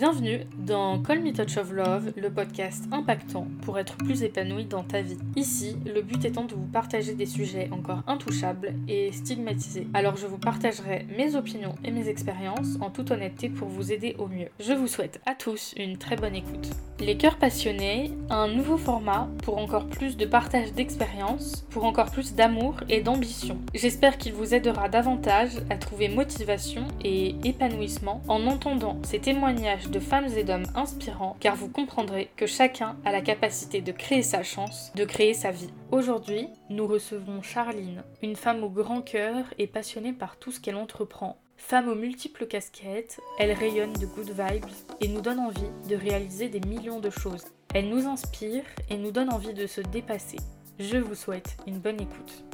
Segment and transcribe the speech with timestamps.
[0.00, 4.82] Bienvenue dans Call Me Touch of Love, le podcast impactant pour être plus épanoui dans
[4.82, 5.18] ta vie.
[5.36, 9.88] Ici, le but étant de vous partager des sujets encore intouchables et stigmatisés.
[9.92, 14.16] Alors je vous partagerai mes opinions et mes expériences en toute honnêteté pour vous aider
[14.18, 14.48] au mieux.
[14.58, 16.70] Je vous souhaite à tous une très bonne écoute.
[16.98, 22.34] Les cœurs passionnés, un nouveau format pour encore plus de partage d'expériences, pour encore plus
[22.34, 23.58] d'amour et d'ambition.
[23.74, 30.00] J'espère qu'il vous aidera davantage à trouver motivation et épanouissement en entendant ces témoignages de
[30.00, 34.42] femmes et d'hommes inspirants car vous comprendrez que chacun a la capacité de créer sa
[34.42, 35.70] chance, de créer sa vie.
[35.90, 40.76] Aujourd'hui, nous recevons Charline, une femme au grand cœur et passionnée par tout ce qu'elle
[40.76, 41.38] entreprend.
[41.56, 44.64] Femme aux multiples casquettes, elle rayonne de good vibes
[45.00, 47.44] et nous donne envie de réaliser des millions de choses.
[47.74, 50.38] Elle nous inspire et nous donne envie de se dépasser.
[50.78, 52.44] Je vous souhaite une bonne écoute.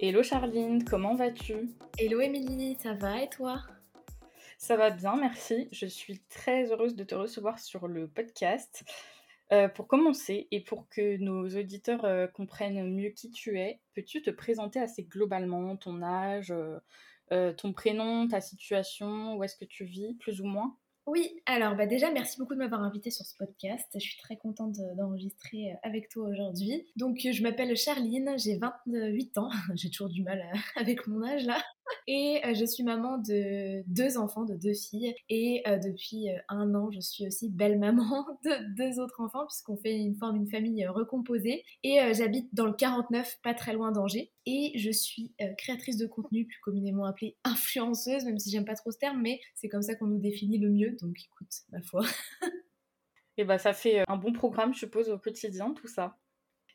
[0.00, 1.70] Hello Charline, comment vas-tu?
[1.98, 3.60] Hello Émilie, ça va et toi?
[4.60, 5.68] Ça va bien, merci.
[5.72, 8.84] Je suis très heureuse de te recevoir sur le podcast.
[9.52, 14.20] Euh, pour commencer et pour que nos auditeurs euh, comprennent mieux qui tu es, peux-tu
[14.20, 16.54] te présenter assez globalement ton âge,
[17.32, 20.76] euh, ton prénom, ta situation, où est-ce que tu vis, plus ou moins?
[21.06, 23.88] Oui, alors bah déjà merci beaucoup de m'avoir invité sur ce podcast.
[23.94, 26.86] Je suis très contente d'enregistrer avec toi aujourd'hui.
[26.96, 30.44] Donc je m'appelle Charline, j'ai 28 ans, j'ai toujours du mal
[30.76, 31.60] avec mon âge là.
[32.06, 35.14] Et euh, je suis maman de deux enfants, de deux filles.
[35.28, 39.76] Et euh, depuis euh, un an, je suis aussi belle-maman de deux autres enfants, puisqu'on
[39.76, 41.64] fait une forme une famille recomposée.
[41.82, 44.32] Et j'habite dans le 49, pas très loin d'Angers.
[44.46, 48.90] Et je suis créatrice de contenu, plus communément appelée influenceuse, même si j'aime pas trop
[48.90, 50.96] ce terme, mais c'est comme ça qu'on nous définit le mieux.
[51.00, 52.02] Donc écoute, ma foi.
[53.36, 56.19] Et bah ça fait un bon programme, je suppose, au quotidien, tout ça.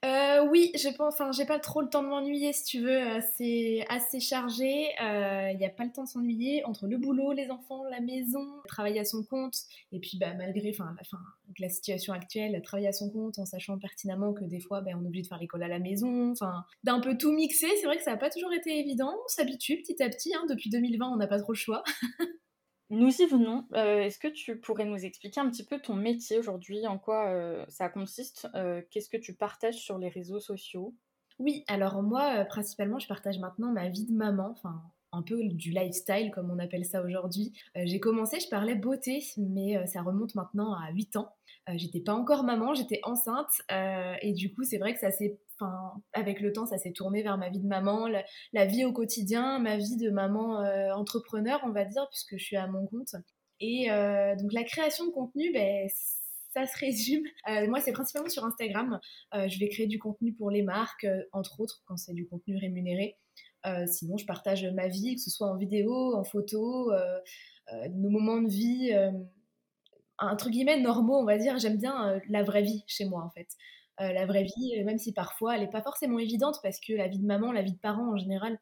[0.05, 1.15] Euh, oui, je pense.
[1.35, 3.01] J'ai pas trop le temps de m'ennuyer, si tu veux.
[3.01, 4.89] Euh, c'est assez chargé.
[4.99, 8.01] Il euh, n'y a pas le temps de s'ennuyer entre le boulot, les enfants, la
[8.01, 9.55] maison, travailler à son compte.
[9.91, 11.17] Et puis, bah, malgré, enfin, la, fin,
[11.59, 15.03] la situation actuelle, travailler à son compte en sachant pertinemment que des fois, bah, on
[15.03, 16.31] est obligé de faire l'école à la maison.
[16.31, 17.69] Enfin, d'un peu tout mixer.
[17.79, 19.11] C'est vrai que ça n'a pas toujours été évident.
[19.11, 20.35] On s'habitue petit à petit.
[20.35, 20.45] Hein.
[20.49, 21.83] Depuis 2020, on n'a pas trop le choix.
[22.91, 23.65] Nous y venons.
[23.73, 27.29] Euh, est-ce que tu pourrais nous expliquer un petit peu ton métier aujourd'hui, en quoi
[27.29, 30.93] euh, ça consiste euh, Qu'est-ce que tu partages sur les réseaux sociaux?
[31.39, 34.81] Oui, alors moi, principalement, je partage maintenant ma vie de maman, enfin
[35.11, 37.53] un peu du lifestyle comme on appelle ça aujourd'hui.
[37.75, 41.33] j'ai commencé, je parlais beauté, mais ça remonte maintenant à 8 ans.
[41.73, 45.93] J'étais pas encore maman, j'étais enceinte et du coup c'est vrai que ça s'est enfin,
[46.13, 48.07] avec le temps, ça s'est tourné vers ma vie de maman,
[48.53, 52.43] la, vie au quotidien, ma vie de maman euh, entrepreneur, on va dire, puisque je
[52.43, 53.15] suis à mon compte.
[53.59, 55.87] Et euh, donc la création de contenu, ben,
[56.53, 57.23] ça se résume.
[57.49, 58.99] Euh, moi, c'est principalement sur Instagram.
[59.33, 63.17] je vais créer du contenu pour les marques, entre autres, quand c'est du contenu rémunéré.
[63.87, 66.91] sinon, je partage ma vie, que ce soit en vidéo, en photo,
[67.91, 68.93] nos moments de vie,
[70.19, 71.57] entre guillemets normaux, on va dire.
[71.57, 73.47] J'aime bien la vraie vie chez moi, en fait.
[74.01, 77.07] Euh, la vraie vie, même si parfois elle n'est pas forcément évidente parce que la
[77.07, 78.59] vie de maman, la vie de parent en général,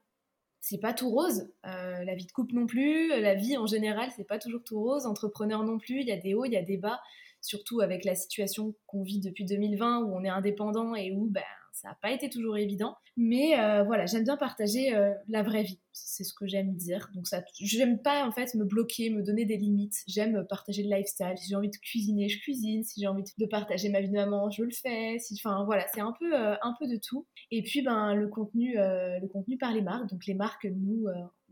[0.59, 1.49] c'est pas tout rose.
[1.65, 4.79] Euh, la vie de couple non plus, la vie en général, c'est pas toujours tout
[4.79, 5.07] rose.
[5.07, 7.01] Entrepreneur non plus, il y a des hauts, il y a des bas,
[7.41, 11.41] surtout avec la situation qu'on vit depuis 2020 où on est indépendant et où ben,
[11.73, 12.95] ça n'a pas été toujours évident.
[13.17, 15.79] Mais euh, voilà, j'aime bien partager euh, la vraie vie.
[15.91, 17.09] C'est ce que j'aime dire.
[17.15, 19.95] Donc ça, j'aime pas en fait me bloquer, me donner des limites.
[20.07, 21.33] J'aime partager le lifestyle.
[21.35, 22.83] Si j'ai envie de cuisiner, je cuisine.
[22.83, 25.17] Si j'ai envie de partager ma vie de maman, je le fais.
[25.33, 27.27] Enfin voilà, c'est un peu, euh, un peu de tout.
[27.49, 30.09] Et puis ben le contenu, le contenu par les marques.
[30.09, 31.07] Donc les marques nous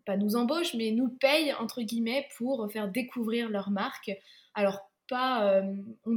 [0.05, 4.11] pas nous embauchent, mais nous payent entre guillemets pour faire découvrir leur marque.
[4.53, 5.61] Alors euh,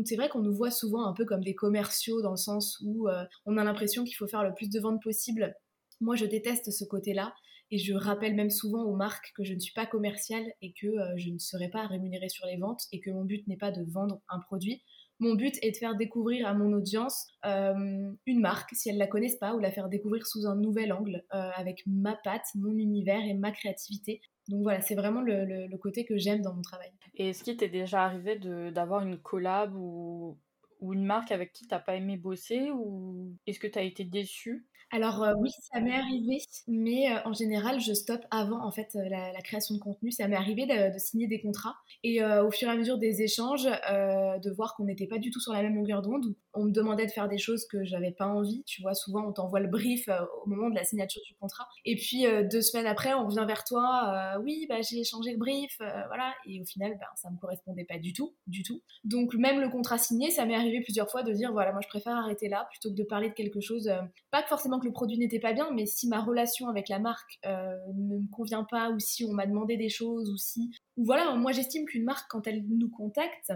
[0.04, 3.08] c'est vrai qu'on nous voit souvent un peu comme des commerciaux dans le sens où
[3.08, 5.54] euh, on a l'impression qu'il faut faire le plus de ventes possible.
[6.00, 7.34] Moi, je déteste ce côté-là.
[7.70, 10.86] Et je rappelle même souvent aux marques que je ne suis pas commerciale et que
[10.86, 13.72] euh, je ne serai pas rémunérée sur les ventes et que mon but n'est pas
[13.72, 14.82] de vendre un produit.
[15.18, 19.06] Mon but est de faire découvrir à mon audience une marque, si elles ne la
[19.06, 23.24] connaissent pas, ou la faire découvrir sous un nouvel angle, avec ma patte, mon univers
[23.24, 24.20] et ma créativité.
[24.48, 26.90] Donc voilà, c'est vraiment le, côté que j'aime dans mon travail.
[27.16, 28.38] Et est-ce qu'il t'est déjà arrivé
[28.72, 30.38] d'avoir une collab ou,
[30.80, 34.04] ou une marque avec qui t'as pas aimé bosser ou est-ce que tu as été
[34.04, 34.66] déçue?
[34.90, 36.38] Alors euh, oui, ça m'est arrivé,
[36.68, 40.12] mais euh, en général, je stoppe avant en fait euh, la, création de contenu.
[40.12, 43.64] Ça m'est arrivé de, signer des contrats et au fur et à mesure des échanges,
[43.64, 46.34] de voir qu'on n'était pas du tout sur la même longueur d'onde.
[46.54, 48.62] On me demandait de faire des choses que j'avais pas envie.
[48.64, 50.08] Tu vois, souvent on t'envoie le brief
[50.44, 53.64] au moment de la signature du contrat, et puis deux semaines après, on revient vers
[53.64, 54.38] toi.
[54.42, 56.34] oui, bah j'ai changé le brief, voilà.
[56.46, 58.82] Et au final, bah, ça me correspondait pas du tout, du tout.
[59.04, 61.88] Donc même le contrat signé, ça m'est arrivé plusieurs fois de dire voilà, moi je
[61.88, 63.90] préfère arrêter là plutôt que de parler de quelque chose,
[64.30, 67.38] pas forcément que le produit n'était pas bien, mais si ma relation avec la marque
[67.44, 70.70] ne me convient pas, ou si on m'a demandé des choses, ou si...
[70.96, 73.52] Ou voilà, moi j'estime qu'une marque, quand elle nous contacte,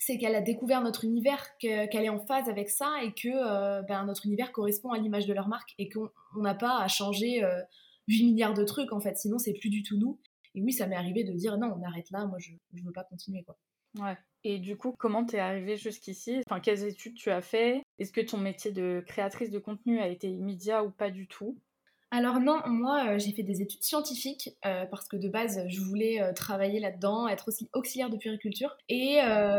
[0.00, 4.04] c'est qu'elle a découvert notre univers, qu'elle est en phase avec ça et que ben,
[4.06, 7.42] notre univers correspond à l'image de leur marque et qu'on n'a pas à changer
[8.08, 10.18] 8 milliards de trucs en fait, sinon c'est plus du tout nous.
[10.54, 12.92] Et oui, ça m'est arrivé de dire non, on arrête là, moi je, je veux
[12.92, 13.58] pas continuer quoi.
[13.98, 14.16] Ouais.
[14.42, 16.40] Et du coup, comment t'es arrivée jusqu'ici?
[16.46, 17.82] Enfin, quelles études tu as fait?
[17.98, 21.58] Est-ce que ton métier de créatrice de contenu a été immédiat ou pas du tout?
[22.12, 25.80] Alors non, moi euh, j'ai fait des études scientifiques euh, parce que de base je
[25.80, 29.18] voulais euh, travailler là-dedans, être aussi auxiliaire de puériculture et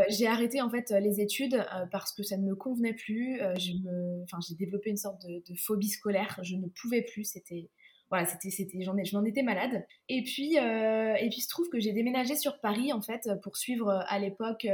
[0.09, 3.39] j'ai arrêté en fait les études parce que ça ne me convenait plus.
[3.57, 7.69] j'ai développé une sorte de, phobie scolaire, je ne pouvais plus, c'était
[8.09, 9.85] voilà, c'était, c'était, j'en, étais malade.
[10.09, 14.03] Et puis, et puis, se trouve que j'ai déménagé sur Paris, en fait, pour suivre
[14.05, 14.67] à l'époque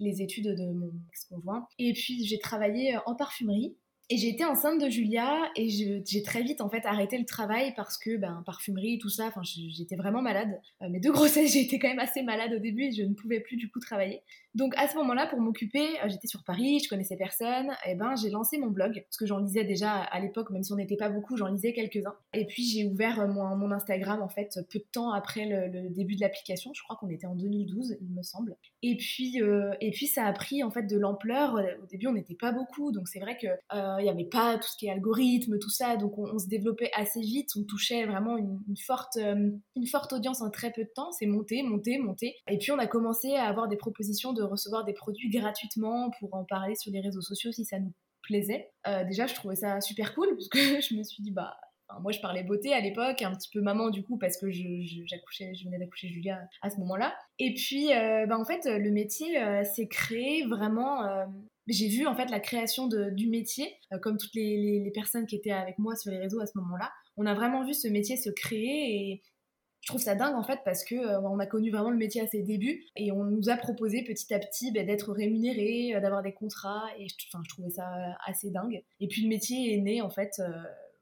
[0.00, 1.68] les études de mon ex-conjoint.
[1.78, 3.76] Et puis, j'ai travaillé en parfumerie.
[4.10, 7.96] Et été enceinte de Julia et j'ai très vite en fait arrêté le travail parce
[7.96, 10.60] que ben parfumerie tout ça, j'étais vraiment malade.
[10.80, 13.56] mes deux grossesses été quand même assez malade au début et je ne pouvais plus
[13.56, 14.22] du coup travailler.
[14.54, 18.14] Donc à ce moment-là, pour m'occuper, euh, j'étais sur Paris, je connaissais personne, et ben
[18.14, 20.96] j'ai lancé mon blog, parce que j'en lisais déjà à l'époque, même si on n'était
[20.96, 22.14] pas beaucoup, j'en lisais quelques-uns.
[22.34, 26.14] Et puis j'ai ouvert euh, mon, Instagram en fait peu de temps après le, début
[26.14, 28.56] de l'application, je crois qu'on était en 2012, il me semble.
[28.82, 31.54] Et puis, euh, et puis ça a pris en fait de l'ampleur.
[31.82, 33.36] Au début on n'était pas beaucoup, donc c'est vrai
[33.96, 36.90] qu'il n'y avait pas tout ce qui est algorithme, tout ça, donc on, se développait
[36.94, 41.12] assez vite, on touchait vraiment une, forte, une forte audience en très peu de temps,
[41.12, 42.36] c'est monté, monté, monté.
[42.50, 46.34] Et puis on a commencé à avoir des propositions de recevoir des produits gratuitement pour
[46.34, 47.92] en parler sur les réseaux sociaux si ça nous
[48.22, 48.70] plaisait.
[48.86, 51.56] Euh, déjà, je trouvais ça super cool parce que je me suis dit, bah,
[52.00, 54.62] moi je parlais beauté à l'époque, un petit peu maman du coup parce que je,
[55.06, 57.14] j'accouchais, je venais d'accoucher Julia à ce moment-là.
[57.38, 61.02] Et puis, euh, bah, en fait, le métier euh, s'est créé vraiment.
[61.66, 65.78] J'ai vu en fait la création du métier, comme toutes les, personnes qui étaient avec
[65.78, 66.92] moi sur les réseaux à ce moment-là.
[67.16, 69.22] On a vraiment vu ce métier se créer et,
[69.84, 72.22] je trouve ça dingue en fait parce que euh, on a connu vraiment le métier
[72.22, 76.00] à ses débuts et on nous a proposé petit à petit bah, d'être rémunéré, euh,
[76.00, 78.82] d'avoir des contrats et je, je trouvais ça euh, assez dingue.
[79.00, 80.40] Et puis le métier est né en fait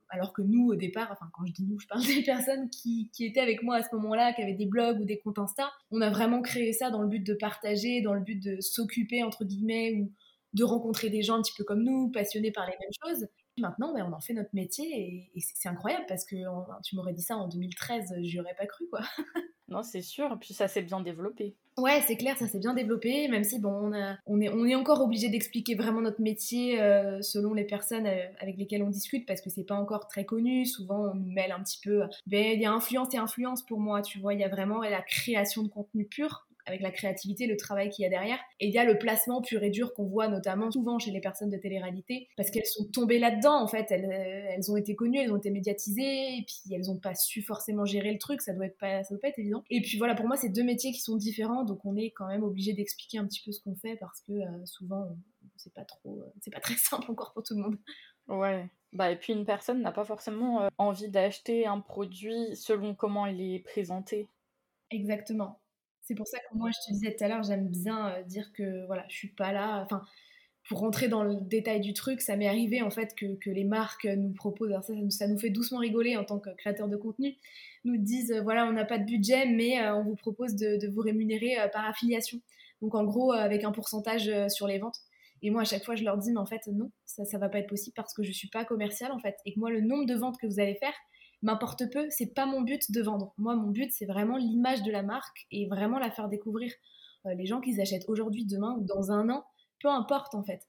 [0.09, 3.09] alors que nous au départ, enfin quand je dis nous, je parle des personnes qui,
[3.13, 5.71] qui étaient avec moi à ce moment-là, qui avaient des blogs ou des comptes Insta,
[5.93, 9.23] on a vraiment créé ça dans le but de partager, dans le but de s'occuper
[9.23, 10.11] entre guillemets ou
[10.55, 13.29] de rencontrer des gens un petit peu comme nous, passionnés par les mêmes choses.
[13.59, 16.37] Maintenant, ben, on en fait notre métier et, c'est incroyable parce que
[16.83, 19.01] tu m'aurais dit ça en 2013, j'y aurais pas cru quoi.
[19.69, 21.55] non, c'est sûr, puis ça s'est bien développé.
[21.79, 23.93] Ouais, c'est clair, ça s'est bien développé, même si bon,
[24.27, 28.27] on, est, on est encore obligé d'expliquer vraiment notre métier euh, selon les personnes euh,
[28.41, 30.67] avec lesquelles on discute parce que c'est pas encore très connu.
[30.67, 32.03] Souvent, on nous mêle un petit peu.
[32.27, 34.81] Ben, il y a influence et influence pour moi, tu vois, il y a vraiment
[34.81, 38.39] la création de contenu pur avec la créativité, le travail qu'il y a derrière.
[38.61, 41.21] Et il y a le placement pur et dur qu'on voit notamment souvent chez les
[41.21, 43.91] personnes de télé-réalité, parce qu'elles sont tombées là-dedans, en fait.
[43.91, 47.15] Elles, euh, elles, ont été connues, elles ont été médiatisées, et puis elles n'ont pas
[47.15, 49.65] su forcément gérer le truc, ça doit, être pas, ça doit pas être évident.
[49.71, 52.27] Et puis voilà, pour moi, c'est deux métiers qui sont différents, donc on est quand
[52.27, 55.09] même obligé d'expliquer un petit peu ce qu'on fait, parce que euh, souvent,
[55.57, 57.79] c'est pas trop, euh, c'est pas très simple encore pour tout le monde.
[58.29, 58.69] Ouais.
[58.93, 63.41] Bah, et puis une personne n'a pas forcément envie d'acheter un produit selon comment il
[63.41, 64.29] est présenté.
[64.91, 65.62] Exactement.
[66.13, 68.53] C'est pour ça que moi, je te disais tout à l'heure, j'aime bien euh, dire
[68.53, 69.81] que voilà, je suis pas là.
[69.83, 70.03] Enfin,
[70.69, 73.65] pour rentrer dans le détail du truc, ça m'est arrivé en fait que, que, les
[73.65, 77.35] marques nous proposent, ça, ça, nous fait doucement rigoler en tant que créateur de contenu,
[77.85, 80.77] nous disent euh, voilà, on n'a pas de budget, mais euh, on vous propose de,
[80.77, 82.43] de vous rémunérer par affiliation.
[82.83, 84.99] Donc en gros, avec un pourcentage sur les ventes.
[85.41, 87.49] Et moi, à chaque fois, je leur dis, mais en fait, non, ça, ça va
[87.49, 89.37] pas être possible parce que je suis pas commercial en fait.
[89.47, 90.93] Et que moi, le nombre de ventes que vous allez faire,
[91.43, 93.35] m'importe peu, c'est pas mon but de vendre.
[93.39, 96.73] Moi, mon but, c'est vraiment l'image de la marque et vraiment la faire découvrir.
[97.27, 99.45] Euh, les gens qu'ils achètent aujourd'hui, demain ou dans un an,
[99.81, 100.69] peu importe en fait.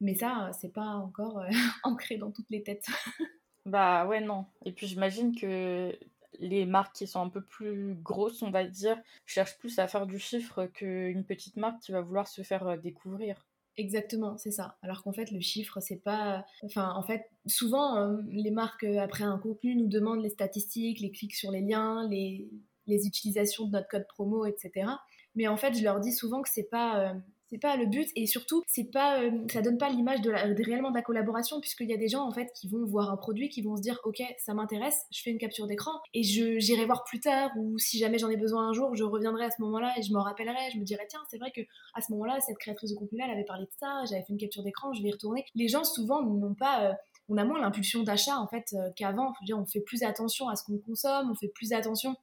[0.00, 1.48] Mais ça, c'est pas encore euh,
[1.82, 2.86] ancré dans toutes les têtes.
[3.66, 4.46] bah ouais, non.
[4.64, 5.96] Et puis j'imagine que
[6.40, 10.06] les marques qui sont un peu plus grosses, on va dire, cherchent plus à faire
[10.06, 13.46] du chiffre qu'une petite marque qui va vouloir se faire euh, découvrir.
[13.78, 14.76] Exactement, c'est ça.
[14.82, 16.44] Alors qu'en fait, le chiffre, c'est pas.
[16.64, 20.98] Enfin, en fait, souvent, euh, les marques, euh, après un contenu, nous demandent les statistiques,
[20.98, 22.50] les clics sur les liens, les,
[22.88, 24.90] utilisations de notre code promo, etc.
[25.36, 27.10] Mais en fait, je leur dis souvent que c'est pas.
[27.10, 27.14] Euh,
[27.50, 30.90] c'est pas le but et surtout c'est pas euh, ça donne pas l'image de, réellement
[30.90, 33.48] de la collaboration puisqu'il y a des gens en fait qui vont voir un produit
[33.48, 36.84] qui vont se dire ok ça m'intéresse je fais une capture d'écran et je j'irai
[36.84, 39.62] voir plus tard ou si jamais j'en ai besoin un jour je reviendrai à ce
[39.62, 40.70] moment-là et je m'en rappellerai.
[40.72, 41.60] Je me dirai tiens c'est vrai que
[41.94, 44.32] à ce moment-là cette créatrice de contenu là elle avait parlé de ça j'avais fait
[44.32, 45.44] une capture d'écran je vais y retourner.
[45.54, 46.92] Les gens souvent n'ont pas euh,
[47.28, 49.32] on a moins l'impulsion d'achat en fait euh, qu'avant.
[49.52, 52.14] On fait plus attention à ce qu'on consomme on fait plus attention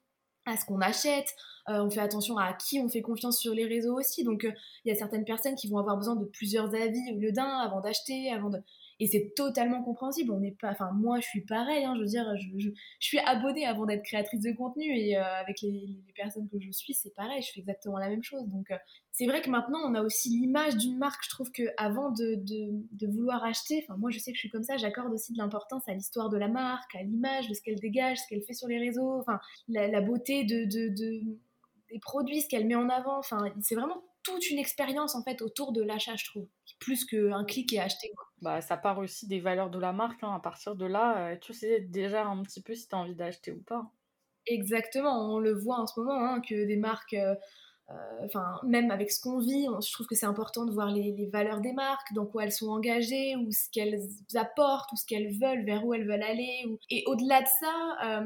[0.45, 1.35] à ce qu'on achète,
[1.69, 4.23] euh, on fait attention à qui on fait confiance sur les réseaux aussi.
[4.23, 4.51] Donc euh,
[4.83, 7.57] il y a certaines personnes qui vont avoir besoin de plusieurs avis au lieu d'un
[7.59, 8.59] avant d'acheter, avant de...
[8.99, 10.31] Et c'est totalement compréhensible.
[10.31, 11.83] On n'est pas, enfin moi je suis pareil.
[11.83, 15.23] Hein, je veux dire, je, je, suis abonnée avant d'être créatrice de contenu et euh,
[15.23, 17.41] avec les, personnes que je suis, c'est pareil.
[17.41, 18.47] Je fais exactement la même chose.
[18.47, 18.77] Donc euh,
[19.11, 21.23] c'est vrai que maintenant on a aussi l'image d'une marque.
[21.25, 24.41] Je trouve que avant de, de, de, vouloir acheter, enfin moi je sais que je
[24.41, 27.53] suis comme ça, j'accorde aussi de l'importance à l'histoire de la marque, à l'image, de
[27.53, 31.21] ce qu'elle dégage, ce qu'elle fait sur les réseaux, enfin la, la beauté de, de,
[31.91, 33.19] des produits, ce qu'elle met en avant.
[33.19, 36.48] Enfin c'est vraiment toute une expérience en fait autour de l'achat, je trouve,
[36.79, 38.12] plus qu'un clic et acheter.
[38.41, 40.24] Bah, ça part aussi des valeurs de la marque.
[40.24, 40.34] Hein.
[40.36, 43.15] À partir de là, euh, tu sais déjà un petit peu si tu as envie
[43.15, 43.91] d'acheter ou pas.
[44.48, 47.36] Exactement, on le voit en ce moment hein, que des marques, euh,
[47.89, 51.29] euh, enfin même avec ce qu'on vit, je trouve que c'est important de voir les,
[51.32, 55.36] valeurs des marques, dans quoi elles sont engagées, ou ce qu'elles apportent, ou ce qu'elles
[55.39, 56.65] veulent, vers où elles veulent aller.
[56.91, 58.24] Et au-delà de ça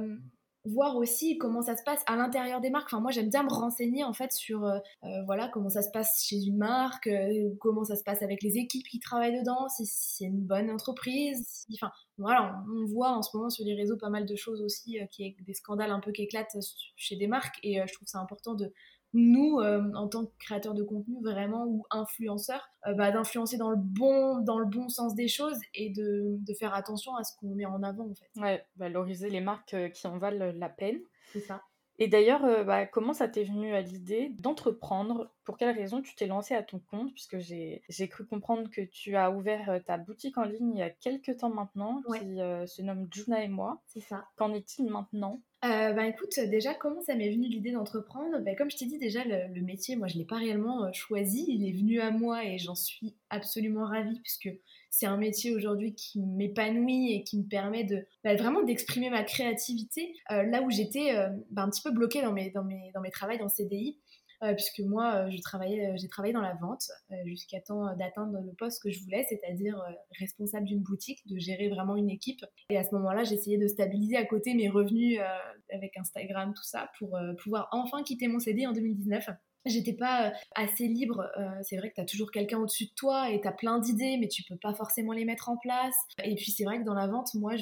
[0.69, 2.88] voir aussi comment ça se passe à l'intérieur des marques.
[2.91, 5.89] Enfin, moi, j'aime bien me renseigner en fait sur euh, euh, voilà comment ça se
[5.91, 9.67] passe chez une marque, euh, comment ça se passe avec les équipes qui travaillent dedans,
[9.69, 11.65] si, c'est une bonne entreprise.
[11.73, 14.97] enfin, voilà, on, voit en ce moment sur les réseaux pas mal de choses aussi,
[15.11, 16.57] qui des scandales un peu qui éclatent
[16.95, 18.73] chez des marques, et je trouve ça important de
[19.13, 23.72] nous, euh, en tant que créateurs de contenu, vraiment, ou influenceurs, euh, bah, d'influencer dans,
[23.72, 27.36] le bon, dans le bon sens des choses et de, de faire attention à ce
[27.38, 28.39] qu'on met en avant, en fait.
[28.39, 31.00] Ouais, valoriser les marques euh, qui en valent la peine.
[31.34, 31.62] C'est ça.
[32.00, 35.32] Et d'ailleurs, bah, comment ça t'est venu à l'idée d'entreprendre?
[35.44, 37.13] Pour quelle raison tu t'es lancé à ton compte?
[37.13, 40.89] Puisque j'ai cru comprendre que tu as ouvert ta boutique en ligne il y a
[40.89, 42.38] quelques temps maintenant, qui
[42.68, 43.82] se nomme Juna et moi.
[43.88, 44.25] C'est ça.
[44.38, 45.41] Qu'en est-il maintenant?
[45.65, 48.39] Euh, bah, écoute, déjà, comment ça m'est venu l'idée d'entreprendre?
[48.39, 50.94] Bah, Comme je t'ai dit, déjà, le, métier, moi, je ne l'ai pas réellement euh,
[50.94, 51.46] choisi.
[51.50, 54.50] Il est venu à moi et j'en suis absolument ravie puisque
[54.89, 59.24] c'est un métier aujourd'hui qui m'épanouit et qui me permet de bah, vraiment d'exprimer ma
[59.24, 61.13] créativité euh, là où j'étais
[61.51, 63.98] bah, un petit peu bloquée dans mes, dans mes, dans mes travails en CDI.
[64.41, 66.89] Euh, puisque moi, euh, je travaillais, euh, j'ai travaillé dans la vente
[67.25, 69.81] jusqu'à temps d'atteindre le poste que je voulais, c'est-à-dire
[70.17, 72.46] responsable d'une boutique, de gérer vraiment une équipe.
[72.69, 75.19] Et à ce moment-là, j'essayais de stabiliser à côté mes revenus
[75.74, 79.29] avec Instagram, tout ça, pour pouvoir enfin quitter mon CD en 2019
[79.66, 81.30] j'étais pas euh, assez libre.
[81.38, 83.80] Euh, c'est vrai que tu as toujours quelqu'un au-dessus de toi et tu as plein
[83.80, 85.96] d'idées, mais tu peux pas forcément les mettre en place.
[86.24, 87.54] Et puis c'est vrai que dans la vente, moi,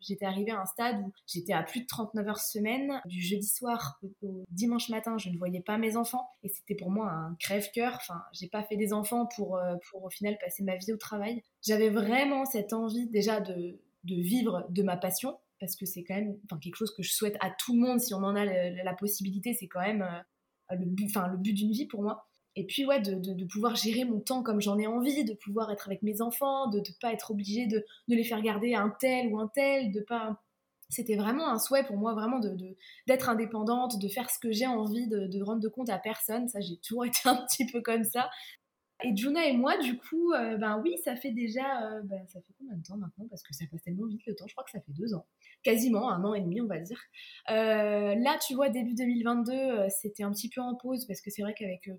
[0.00, 3.00] j'étais arrivée à un stade où j'étais à plus de 39 heures semaine.
[3.06, 6.28] Du jeudi soir au dimanche matin, je ne voyais pas mes enfants.
[6.42, 7.94] Et c'était pour moi un crève-cœur.
[7.96, 10.96] Enfin, j'ai pas fait des enfants pour, euh, pour au final passer ma vie au
[10.96, 11.42] travail.
[11.62, 16.14] J'avais vraiment cette envie déjà de, de vivre de ma passion parce que c'est quand
[16.14, 18.94] même quelque chose que je souhaite à tout le monde si on en a la
[18.94, 19.52] possibilité.
[19.52, 20.06] C'est quand même
[20.76, 22.26] le but, enfin le but d'une vie pour moi.
[22.56, 25.70] Et puis ouais, de, de, pouvoir gérer mon temps comme j'en ai envie, de pouvoir
[25.70, 28.92] être avec mes enfants, de ne pas être obligée de, de, les faire garder un
[28.98, 30.40] tel ou un tel, de pas...
[30.88, 32.40] C'était vraiment un souhait pour moi, vraiment
[33.06, 36.48] d'être indépendante, de faire ce que j'ai envie, de, rendre de compte à personne.
[36.48, 38.28] Ça, j'ai toujours été un petit peu comme ça.
[39.02, 42.40] Et Juna et moi, du coup, euh, ben oui, ça fait déjà, euh, ben, ça
[42.40, 43.26] fait combien de temps maintenant?
[43.28, 45.26] Parce que ça passe tellement vite le temps, je crois que ça fait deux ans,
[45.62, 47.00] quasiment un an et demi, on va dire.
[47.50, 51.42] Euh, là, tu vois, début 2022, c'était un petit peu en pause parce que c'est
[51.42, 51.90] vrai qu'avec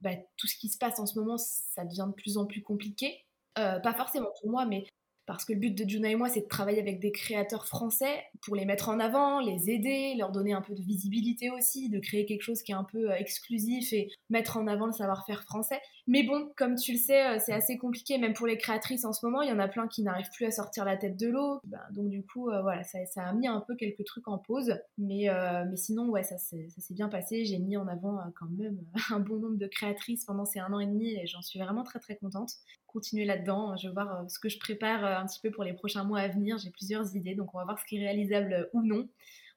[0.00, 2.62] ben, tout ce qui se passe en ce moment, ça devient de plus en plus
[2.62, 3.24] compliqué.
[3.54, 4.84] pas forcément pour moi, mais
[5.30, 8.24] parce que le but de Juna et moi, c'est de travailler avec des créateurs français
[8.42, 12.00] pour les mettre en avant, les aider, leur donner un peu de visibilité aussi, de
[12.00, 15.80] créer quelque chose qui est un peu exclusif et mettre en avant le savoir-faire français.
[16.10, 19.12] Mais bon, comme tu le sais, euh, c'est assez compliqué, même pour les créatrices en
[19.12, 21.28] ce moment, il y en a plein qui n'arrivent plus à sortir la tête de
[21.28, 21.60] l'eau.
[21.64, 24.74] Ben, donc du coup, euh, voilà, ça, a mis un peu quelques trucs en pause.
[24.98, 25.28] Mais,
[25.68, 27.44] mais sinon, ouais, ça, s'est bien passé.
[27.44, 28.78] J'ai mis en avant quand même
[29.10, 31.84] un bon nombre de créatrices pendant ces un an et demi et j'en suis vraiment
[31.84, 32.50] très très contente
[32.90, 33.76] continuer là-dedans.
[33.76, 36.04] Je vais voir euh, ce que je prépare euh, un petit peu pour les prochains
[36.04, 36.58] mois à venir.
[36.58, 39.08] J'ai plusieurs idées, donc on va voir ce qui est réalisable euh, ou non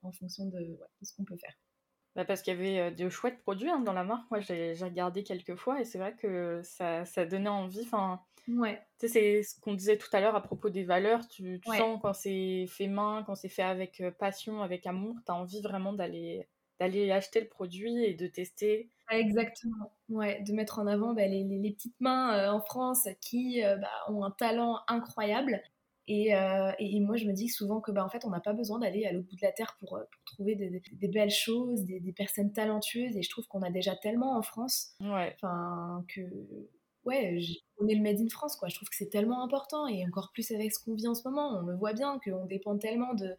[0.04, 1.56] en fonction de, ce qu'on peut faire.
[2.16, 4.30] Bah parce qu'il y avait de chouettes produits hein, dans la marque.
[4.30, 7.82] Moi, j'ai regardé quelques fois et c'est vrai que ça, ça donnait envie.
[7.82, 8.80] Enfin, ouais.
[8.98, 11.28] c'est ce qu'on disait tout à l'heure à propos des valeurs.
[11.28, 15.36] Tu, sens quand c'est fait main, quand c'est fait avec passion, avec amour, tu as
[15.36, 16.48] envie vraiment d'aller
[16.80, 18.90] d'aller acheter le produit et de tester.
[19.10, 23.64] Exactement, ouais, de mettre en avant bah, les, les, petites mains euh, en France qui
[23.64, 25.62] euh, bah, ont un talent incroyable.
[26.08, 28.54] Et, euh, et, moi, je me dis souvent que, bah, en fait, on n'a pas
[28.54, 31.86] besoin d'aller à l'autre bout de la terre pour, pour trouver des, des, belles choses,
[31.86, 33.16] des, des, personnes talentueuses.
[33.16, 35.34] Et je trouve qu'on a déjà tellement en France, ouais.
[35.36, 36.22] enfin, que
[37.06, 37.40] ouais,
[37.80, 38.68] on est le made in France, quoi.
[38.68, 41.28] Je trouve que c'est tellement important et encore plus avec ce qu'on vit en ce
[41.28, 41.58] moment.
[41.60, 43.36] On le voit bien qu'on dépend tellement de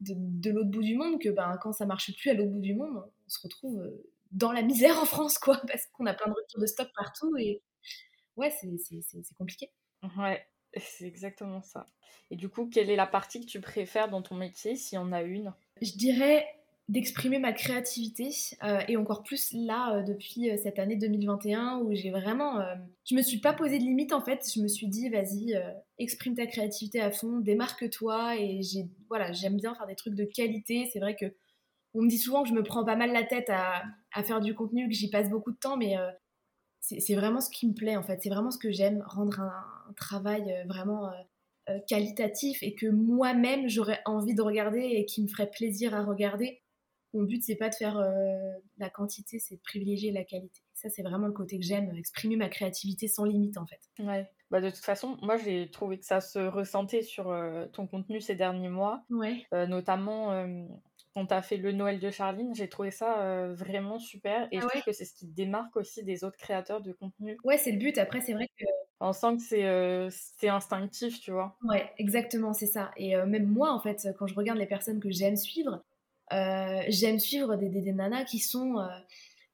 [0.00, 2.74] de, l'autre bout du monde que ben, quand ça marche plus à l'autre bout du
[2.74, 6.30] monde, on se retrouve euh, dans la misère en France, quoi, parce qu'on a plein
[6.30, 7.62] de ruptures de stock partout et
[8.36, 9.70] ouais, c'est compliqué.
[10.18, 10.46] Ouais,
[10.78, 11.86] c'est exactement ça.
[12.30, 14.98] Et du coup, quelle est la partie que tu préfères dans ton métier, s'il y
[14.98, 15.52] en a une?
[15.82, 16.46] Je dirais
[16.88, 18.30] d'exprimer ma créativité
[18.62, 22.62] euh, et encore plus là euh, depuis euh, cette année 2021 où j'ai vraiment
[23.06, 24.46] je me suis pas posé de limite en fait.
[24.54, 25.54] Je me suis dit vas-y
[25.98, 30.24] exprime ta créativité à fond démarque-toi et j'ai voilà j'aime bien faire des trucs de
[30.24, 30.88] qualité.
[30.92, 31.26] C'est vrai que
[31.94, 34.40] on me dit souvent que je me prends pas mal la tête à, à faire
[34.40, 35.96] du contenu que j'y passe beaucoup de temps mais
[36.86, 39.64] c'est vraiment ce qui me plaît en fait c'est vraiment ce que j'aime rendre un,
[39.88, 41.10] un travail vraiment
[41.88, 46.62] qualitatif et que moi-même j'aurais envie de regarder et qui me ferait plaisir à regarder
[47.14, 50.60] mon but, c'est pas de faire euh, la quantité, c'est de privilégier la qualité.
[50.74, 53.80] Ça, c'est vraiment le côté que j'aime, exprimer ma créativité sans limite, en fait.
[54.00, 54.28] Ouais.
[54.50, 58.20] Bah, de toute façon, moi, j'ai trouvé que ça se ressentait sur euh, ton contenu
[58.20, 59.04] ces derniers mois.
[59.10, 59.46] Ouais.
[59.54, 60.44] Euh, notamment,
[61.14, 64.48] quand tu as fait le Noël de Charline, j'ai trouvé ça vraiment super.
[64.50, 67.38] Et ah je trouve que c'est ce qui démarque aussi des autres créateurs de contenu.
[67.44, 67.98] Ouais, c'est le but.
[67.98, 68.64] Après, c'est vrai que
[69.00, 71.56] on sent que c'est instinctif, tu vois.
[71.62, 72.90] Ouais, exactement, c'est ça.
[72.96, 75.84] Et même moi, en fait, quand je regarde les personnes que j'aime suivre,
[76.32, 78.88] euh, j'aime suivre des, des, nanas qui sont euh,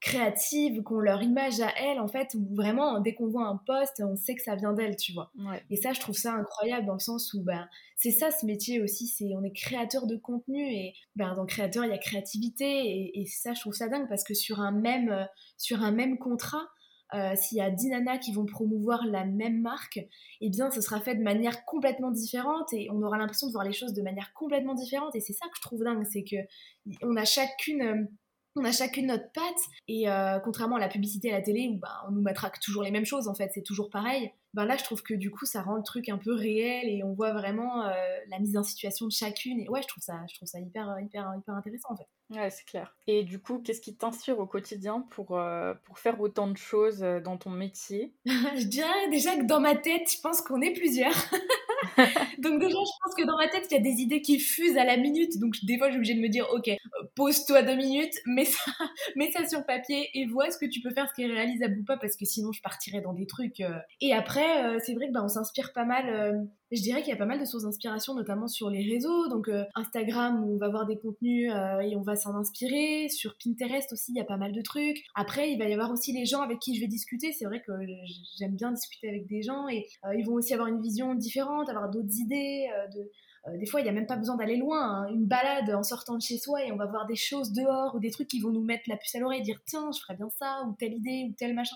[0.01, 3.57] créatives, qui ont leur image à elles, en fait, où vraiment, dès qu'on voit un
[3.67, 5.31] post, on sait que ça vient d'elles, tu vois.
[5.69, 8.81] Et ça, je trouve ça incroyable dans le sens où, ben, c'est ça ce métier
[8.81, 12.65] aussi, c'est on est créateur de contenu et ben, dans créateur, il y a créativité
[12.65, 15.23] et, et, ça, je trouve ça dingue parce que sur un même, euh,
[15.57, 16.65] sur un même contrat,
[17.13, 19.99] euh, s'il y a 10 nanas qui vont promouvoir la même marque,
[20.39, 23.65] eh bien, ce sera fait de manière complètement différente et on aura l'impression de voir
[23.65, 25.13] les choses de manière complètement différente.
[25.15, 26.37] Et c'est ça que je trouve dingue, c'est que
[27.03, 28.05] on a chacune euh,
[28.55, 31.77] on a chacune notre patte et euh, contrairement à la publicité à la télé où
[31.77, 34.75] bah, on nous matraque toujours les mêmes choses en fait c'est toujours pareil ben là
[34.77, 37.31] je trouve que du coup ça rend le truc un peu réel et on voit
[37.31, 40.59] vraiment la mise en situation de chacune et ouais je trouve ça je trouve ça
[40.59, 42.95] hyper hyper hyper intéressant en fait Ouais, c'est clair.
[43.07, 47.03] Et du coup, qu'est-ce qui t'inspire au quotidien pour, euh, pour faire autant de choses
[47.03, 48.13] euh, dans ton métier?
[48.25, 51.11] Je dirais déjà que dans ma tête, je pense qu'on est plusieurs.
[52.39, 54.77] donc déjà, je pense que dans ma tête, il y a des idées qui fusent
[54.77, 55.39] à la minute.
[55.39, 56.77] Donc des fois, j'ai obligée de me dire, ok, euh,
[57.15, 58.71] pose-toi deux minutes, mets ça,
[59.15, 61.79] mets ça sur papier et vois ce que tu peux faire, ce qui est réalisable
[61.79, 63.61] ou pas, parce que sinon, je partirais dans des trucs.
[63.99, 67.17] Et après, c'est vrai que bah, on s'inspire pas mal je dirais qu'il y a
[67.17, 69.27] pas mal de sources d'inspiration, notamment sur les réseaux.
[69.27, 73.09] Donc euh, Instagram, où on va voir des contenus euh, et on va s'en inspirer.
[73.09, 75.03] Sur Pinterest aussi, il y a pas mal de trucs.
[75.15, 77.33] Après, il va y avoir aussi les gens avec qui je vais discuter.
[77.33, 77.73] C'est vrai que
[78.37, 81.69] j'aime bien discuter avec des gens et euh, ils vont aussi avoir une vision différente,
[81.69, 82.67] avoir d'autres idées.
[82.95, 84.81] de, des fois, il n'y a même pas besoin d'aller loin.
[84.81, 85.07] Hein.
[85.11, 87.99] Une balade en sortant de chez soi et on va voir des choses dehors ou
[87.99, 90.15] des trucs qui vont nous mettre la puce à l'oreille et dire tiens, je ferais
[90.15, 91.75] bien ça ou telle idée ou tel machin.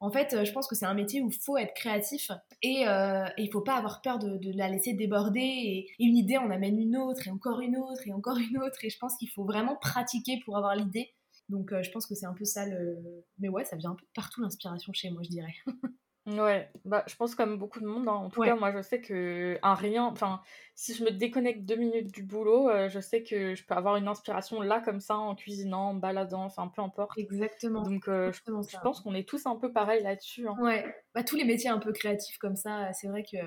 [0.00, 2.30] En fait, euh, je pense que c'est un métier où il faut être créatif
[2.62, 5.40] et, euh, il ne faut pas avoir peur de, la laisser déborder.
[5.40, 8.82] Et, une idée, on amène une autre et encore une autre et encore une autre.
[8.82, 11.12] Et je pense qu'il faut vraiment pratiquer pour avoir l'idée.
[11.50, 12.96] Donc euh, je pense que c'est un peu ça le...
[13.38, 15.54] Mais ouais, ça vient un peu partout l'inspiration chez moi, je dirais.
[16.26, 18.06] Ouais, bah, je pense comme beaucoup de monde.
[18.08, 18.12] hein.
[18.12, 20.42] En tout cas, moi, je sais que un rien, enfin,
[20.74, 23.96] si je me déconnecte deux minutes du boulot, euh, je sais que je peux avoir
[23.96, 27.18] une inspiration là, comme ça, en cuisinant, en baladant, enfin, peu importe.
[27.18, 27.82] Exactement.
[27.82, 30.46] Donc, euh, je, pense qu'on est tous un peu pareil là-dessus.
[30.46, 30.56] hein.
[30.60, 33.38] Ouais, bah, tous les métiers un peu créatifs comme ça, c'est vrai que.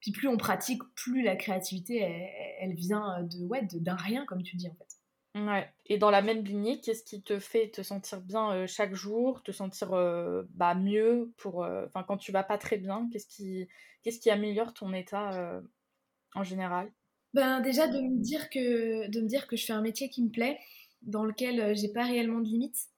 [0.00, 1.98] Puis plus on pratique, plus la créativité,
[2.58, 4.99] elle, vient de, ouais, d'un rien, comme tu dis en fait.
[5.34, 5.68] Ouais.
[5.86, 9.42] Et dans la même lignée, qu'est-ce qui te fait te sentir bien euh, chaque jour,
[9.44, 13.68] te sentir euh, bah, mieux pour, euh, quand tu vas pas très bien, qu'est-ce qui,
[14.02, 15.62] qu'est-ce qui améliore ton état
[16.34, 16.90] en général?
[17.32, 20.24] Ben déjà de me dire que de me dire que je fais un métier qui
[20.24, 20.58] me plaît,
[21.02, 22.88] dans lequel j'ai pas réellement de limites,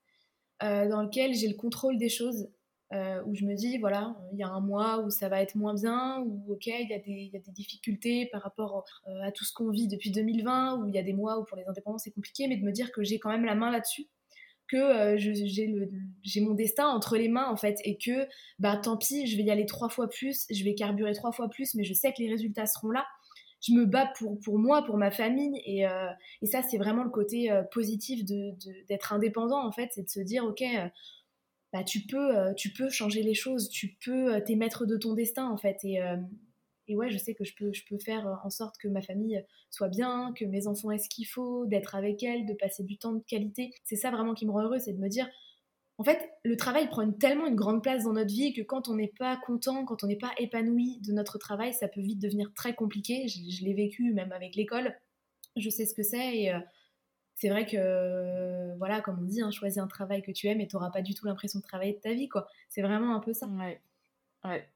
[0.61, 2.49] dans lequel j'ai le contrôle des choses.
[2.92, 5.55] Euh, où je me dis, voilà, il y a un mois où ça va être
[5.55, 9.22] moins bien, ou ok, il y, a des, y a des difficultés par rapport euh,
[9.22, 11.57] à tout ce qu'on vit depuis 2020, ou il y a des mois où pour
[11.57, 14.09] les indépendants c'est compliqué, mais de me dire que j'ai quand même la main là-dessus,
[14.68, 18.28] que euh, j'ai mon destin entre les mains en fait, et que
[18.59, 21.48] bah tant pis, je vais y aller trois fois plus, je vais carburer trois fois
[21.48, 23.07] plus, mais je sais que les résultats seront là.
[23.66, 25.87] Je me bats pour, pour moi, pour ma famille, et,
[26.42, 30.18] et ça c'est vraiment le côté positif d'être de, indépendant en fait, c'est de se
[30.20, 30.62] dire ok
[31.73, 34.97] bah, tu, peux, euh, tu peux changer les choses, tu peux, euh, t'es maître de
[34.97, 35.79] ton destin en fait.
[35.85, 36.17] Et, euh,
[36.87, 39.43] et ouais, je sais que je peux, je peux faire en sorte que ma famille
[39.71, 42.99] soit bien, que mes enfants aient ce qu'il faut, d'être avec elles, de passer du
[42.99, 43.73] temps de qualité.
[43.85, 45.27] C'est ça vraiment qui me rend heureuse, c'est de me dire,
[45.97, 48.97] en fait, le travail prend tellement une grande place dans notre vie que quand on
[48.97, 52.53] n'est pas content, quand on n'est pas épanoui de notre travail, ça peut vite devenir
[52.55, 53.29] très compliqué.
[53.29, 54.95] Je, l'ai vécu même avec l'école.
[55.57, 56.53] Je sais ce que c'est
[57.35, 60.68] c'est vrai que, voilà, comme on dit, hein, choisis un travail que tu aimes et
[60.68, 62.47] tu n'auras pas du tout l'impression de travailler de ta vie, quoi.
[62.68, 63.47] C'est vraiment un peu ça.
[63.47, 63.81] Ouais.
[64.45, 64.68] ouais.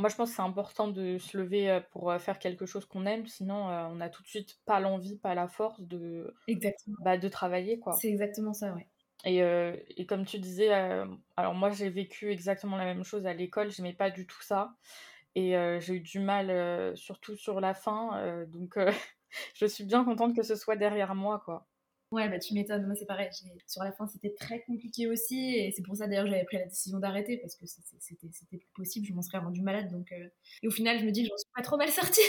[0.00, 2.86] Moi, je pense que c'est important de se lever euh, pour euh, faire quelque chose
[2.86, 6.34] qu'on aime, sinon euh, on n'a tout de suite pas l'envie, pas la force de,
[6.48, 6.96] exactement.
[7.00, 7.92] Bah, de travailler, quoi.
[7.92, 8.86] C'est exactement ça, ouais.
[9.26, 9.42] Et,
[9.98, 10.72] et comme tu disais,
[11.36, 14.72] alors moi j'ai vécu exactement la même chose à l'école, j'aimais pas du tout ça.
[15.34, 18.46] Et j'ai eu du mal, surtout sur la fin.
[18.46, 18.78] donc
[19.54, 21.66] je suis bien contente que ce soit derrière moi, quoi.
[22.10, 23.28] Ouais, bah tu m'étonnes, moi c'est pareil.
[23.68, 26.64] Sur la fin, c'était très compliqué aussi, et c'est pour ça d'ailleurs j'avais pris la
[26.66, 29.90] décision d'arrêter parce que c'était plus possible, je m'en serais rendu malade.
[29.92, 30.28] Donc, euh,
[30.62, 32.20] Et au final, je me dis que j'en suis pas trop mal sortie.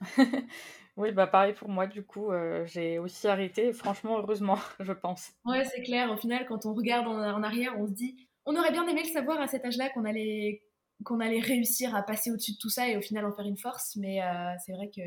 [0.96, 5.32] oui, bah pareil pour moi, du coup, euh, j'ai aussi arrêté, franchement, heureusement, je pense.
[5.46, 8.56] Ouais, c'est clair, au final, quand on regarde en, en arrière, on se dit, on
[8.56, 10.62] aurait bien aimé le savoir à cet âge-là qu'on allait
[11.04, 13.56] qu'on allait réussir à passer au-dessus de tout ça et au final en faire une
[13.56, 15.00] force, mais euh, c'est vrai que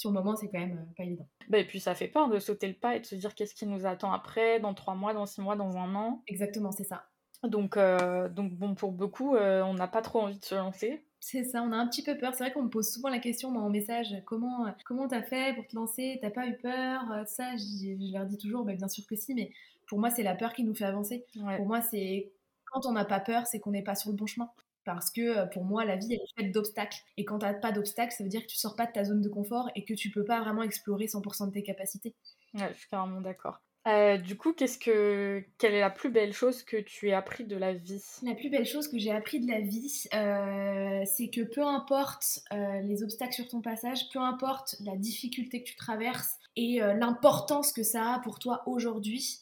[0.00, 1.28] sur le moment, c'est quand même euh, pas évident.
[1.50, 3.54] Bah, et puis ça fait peur de sauter le pas et de se dire qu'est-ce
[3.54, 6.22] qui nous attend après, dans trois mois, dans six mois, dans un an.
[6.26, 7.04] Exactement, c'est ça.
[7.44, 11.04] Donc, euh, donc bon, pour beaucoup, euh, on n'a pas trop envie de se lancer.
[11.20, 12.32] C'est ça, on a un petit peu peur.
[12.34, 15.54] C'est vrai qu'on me pose souvent la question moi, en message comment comment t'as fait
[15.54, 16.18] pour te lancer?
[16.22, 19.50] T'as pas eu peur Ça, je leur dis toujours, bah, bien sûr que si, mais
[19.86, 21.26] pour moi, c'est la peur qui nous fait avancer.
[21.34, 22.32] Pour moi, c'est
[22.72, 24.50] quand on n'a pas peur, c'est qu'on n'est pas sur le bon chemin.
[24.84, 26.98] Parce que euh, pour moi, la vie, elle est faite d'obstacles.
[27.16, 29.04] Et quand tu n'as pas d'obstacles, ça veut dire que tu sors pas de ta
[29.04, 32.14] zone de confort et que tu peux pas vraiment explorer 100% de tes capacités.
[32.54, 33.60] Ouais, je suis carrément d'accord.
[33.88, 37.44] Euh, du coup, qu'est-ce que quelle est la plus belle chose que tu aies appris
[37.44, 38.02] de la vie?
[38.22, 42.40] La plus belle chose que j'ai appris de la vie, euh, c'est que peu importe
[42.82, 47.82] les obstacles sur ton passage, peu importe la difficulté que tu traverses et l'importance que
[47.82, 49.38] ça a pour toi aujourd'hui,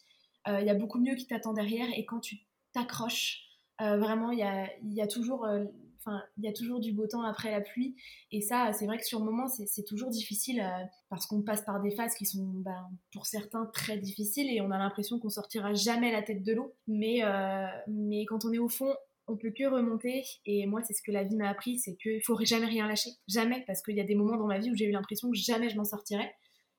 [0.47, 1.89] il y a beaucoup mieux qui t'attend derrière.
[1.97, 2.39] Et quand tu
[2.73, 3.48] t'accroches,
[3.81, 5.45] vraiment, il y a, toujours.
[5.45, 5.65] Euh,
[5.99, 7.97] enfin, il y a toujours du beau temps après la pluie.
[8.33, 11.63] Et ça, c'est vrai que sur le moment, c'est toujours difficile euh, parce qu'on passe
[11.63, 15.31] par des phases qui sont, ben, pour certains, très difficiles et on a l'impression qu'on
[15.31, 16.75] sortira jamais la tête de l'eau.
[16.87, 17.23] Mais,
[17.87, 18.93] mais quand on est au fond,
[19.29, 20.25] on peut que remonter.
[20.47, 23.11] Et moi, c'est ce que la vie m'a appris, c'est qu'il faut jamais rien lâcher.
[23.29, 23.63] Jamais.
[23.67, 25.69] Parce qu'il y a des moments dans ma vie où j'ai eu l'impression que jamais
[25.69, 26.35] je m'en sortirais.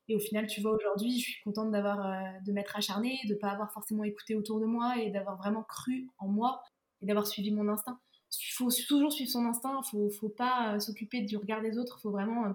[0.09, 1.99] Et au final, tu vois, aujourd'hui, je suis contente d'avoir,
[2.43, 5.61] de m'être acharnée, de ne pas avoir forcément écouté autour de moi et d'avoir vraiment
[5.61, 6.63] cru en moi
[7.01, 7.99] et d'avoir suivi mon instinct.
[8.31, 11.77] Il faut toujours suivre son instinct, il faut, faut pas euh, s'occuper du regard des
[11.77, 12.45] autres, faut vraiment...
[12.45, 12.53] Euh,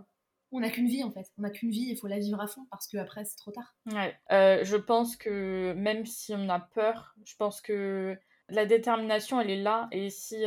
[0.52, 2.46] on n'a qu'une vie en fait, on n'a qu'une vie, il faut la vivre à
[2.46, 3.74] fond parce qu'après c'est trop tard.
[3.86, 8.16] Ouais, euh, je pense que même si on a peur, je pense que
[8.48, 9.88] la détermination, elle est là.
[9.90, 10.44] Et si,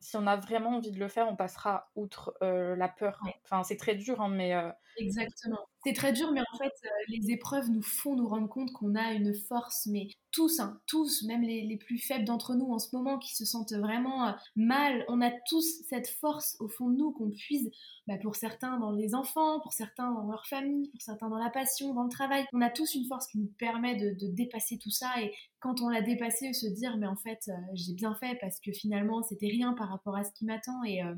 [0.00, 3.20] si on a vraiment envie de le faire, on passera outre la peur.
[3.44, 4.54] Enfin, c'est très dur, hein, mais.
[4.98, 5.58] Exactement.
[5.86, 6.72] C'est très dur, mais en fait,
[7.08, 11.22] les épreuves nous font nous rendre compte qu'on a une force, mais tous, hein, tous,
[11.22, 15.04] même les, plus faibles d'entre nous en ce moment qui se sentent vraiment euh, mal,
[15.08, 17.70] on a tous cette force au fond de nous qu'on puise
[18.06, 21.50] bah, pour certains dans les enfants, pour certains dans leur famille, pour certains dans la
[21.50, 22.44] passion, dans le travail.
[22.52, 25.88] On a tous une force qui nous permet de, dépasser tout ça et quand on
[25.88, 29.48] l'a dépassé, se dire mais en fait euh, j'ai bien fait parce que finalement c'était
[29.48, 31.14] rien par rapport à ce qui m'attend et euh,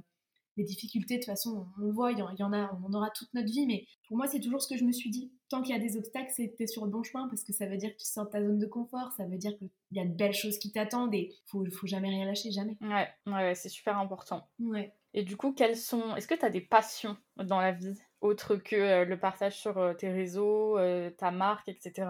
[0.56, 3.10] les difficultés, de toute façon, on le voit, il y en a, on en aura
[3.10, 5.32] toute notre vie, mais pour moi, c'est toujours ce que je me suis dit.
[5.48, 7.44] Tant qu'il y a des obstacles, c'est que tu es sur le bon chemin, parce
[7.44, 9.56] que ça veut dire que tu sors de ta zone de confort, ça veut dire
[9.58, 12.76] qu'il y a de belles choses qui t'attendent, et faut, faut jamais rien lâcher, jamais.
[12.80, 14.48] Ouais, ouais, c'est super important.
[14.58, 14.92] Ouais.
[15.14, 16.14] Et du coup, quelles sont...
[16.16, 19.78] Est-ce que tu as des passions dans la vie, autres que euh, le partage sur
[19.78, 22.08] euh, tes réseaux, euh, ta marque, etc.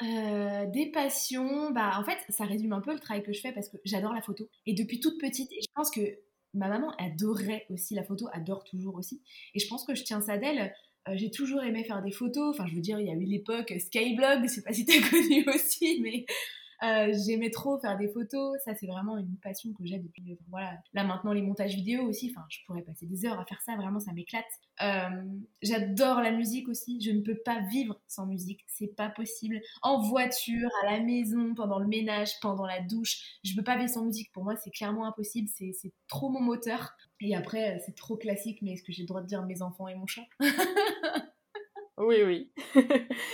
[0.00, 3.68] des passions, bah en fait ça résume un peu le travail que je fais parce
[3.68, 6.00] que j'adore la photo et depuis toute petite et je pense que
[6.54, 9.22] ma maman adorait aussi la photo, adore toujours aussi.
[9.54, 10.72] Et je pense que je tiens ça d'elle.
[11.08, 12.54] Euh, j'ai toujours aimé faire des photos.
[12.54, 15.00] Enfin, je veux dire, il y a eu l'époque Skyblog, je sais pas si t'as
[15.10, 16.26] connu aussi, mais
[16.82, 18.56] euh, j'aimais trop faire des photos.
[18.64, 20.32] Ça, c'est vraiment une passion que j'ai depuis.
[20.32, 20.78] Euh, voilà.
[20.94, 22.32] Là, maintenant, les montages vidéo aussi.
[22.34, 23.76] Enfin, je pourrais passer des heures à faire ça.
[23.76, 24.44] Vraiment, ça m'éclate.
[24.82, 25.24] Euh,
[25.62, 27.00] j'adore la musique aussi.
[27.00, 28.64] Je ne peux pas vivre sans musique.
[28.68, 29.60] C'est pas possible.
[29.82, 33.38] En voiture, à la maison, pendant le ménage, pendant la douche.
[33.44, 34.32] Je peux pas vivre sans musique.
[34.32, 35.48] Pour moi, c'est clairement impossible.
[35.48, 36.92] C'est trop mon moteur.
[37.20, 38.62] Et après, c'est trop classique.
[38.62, 40.26] Mais est-ce que j'ai le droit de dire mes enfants et mon chat?
[41.98, 42.50] Oui, oui.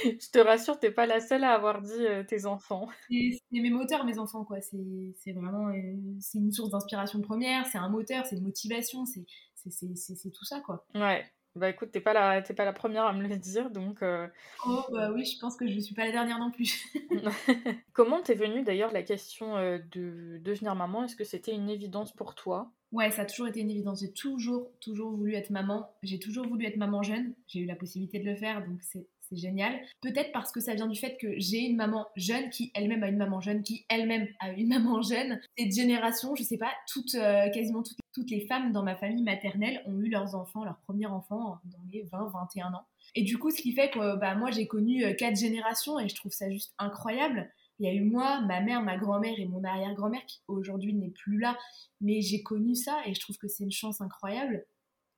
[0.05, 2.88] je te rassure, t'es pas la seule à avoir dit euh, tes enfants.
[3.11, 4.59] C'est mes moteurs, mes enfants, quoi.
[4.61, 10.31] C'est vraiment euh, c'est une source d'inspiration première, c'est un moteur, c'est une motivation, c'est
[10.31, 10.87] tout ça, quoi.
[10.94, 11.24] Ouais.
[11.57, 14.03] Bah écoute, t'es pas, la, pas la première à me le dire, donc...
[14.03, 14.27] Euh,
[14.66, 16.85] oh bah oui, je pense que je suis pas la dernière non plus.
[17.92, 21.05] Comment t'es venue d'ailleurs la question de devenir maman?
[21.05, 22.72] Est-ce que c'était une évidence pour toi?
[22.95, 24.03] Ouais, ça a toujours été une évidence.
[24.03, 25.91] J'ai toujours, toujours voulu être maman.
[26.05, 27.35] J'ai toujours voulu être maman jeune.
[27.49, 29.75] J'ai eu la possibilité de le faire, donc c'est génial.
[30.01, 33.09] Peut-être parce que ça vient du fait que j'ai une maman jeune qui elle-même a
[33.09, 35.41] une maman jeune, qui elle-même a une maman jeune.
[35.59, 39.25] Cette génération, je sais pas, toutes, euh, quasiment toutes, toutes, les femmes dans ma famille
[39.25, 42.87] maternelle ont eu leurs enfants, leur premier enfant dans les 20-21 ans.
[43.17, 46.09] Et du coup, ce qui fait que bah, moi j'ai connu euh, quatre générations et
[46.09, 47.51] je trouve ça juste incroyable.
[47.79, 51.11] Il y a eu moi, ma mère, ma grand-mère et mon arrière-grand-mère qui aujourd'hui n'est
[51.11, 51.59] plus là,
[52.01, 54.65] mais j'ai connu ça et je trouve que c'est une chance incroyable.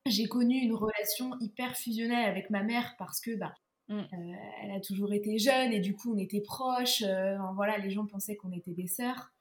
[0.06, 3.52] J'ai connu une relation hyper fusionnelle avec ma mère parce que bah,
[3.88, 3.98] mm.
[3.98, 4.04] euh,
[4.62, 7.02] elle a toujours été jeune et du coup on était proches.
[7.02, 9.32] Euh, voilà, les gens pensaient qu'on était des sœurs.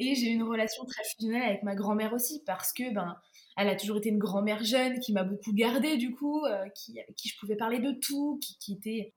[0.00, 3.16] Et j'ai eu une relation très fusionnelle avec ma grand-mère aussi parce que ben
[3.56, 6.98] elle a toujours été une grand-mère jeune qui m'a beaucoup gardée du coup, euh, qui,
[6.98, 9.14] avec qui je pouvais parler de tout, qui, qui était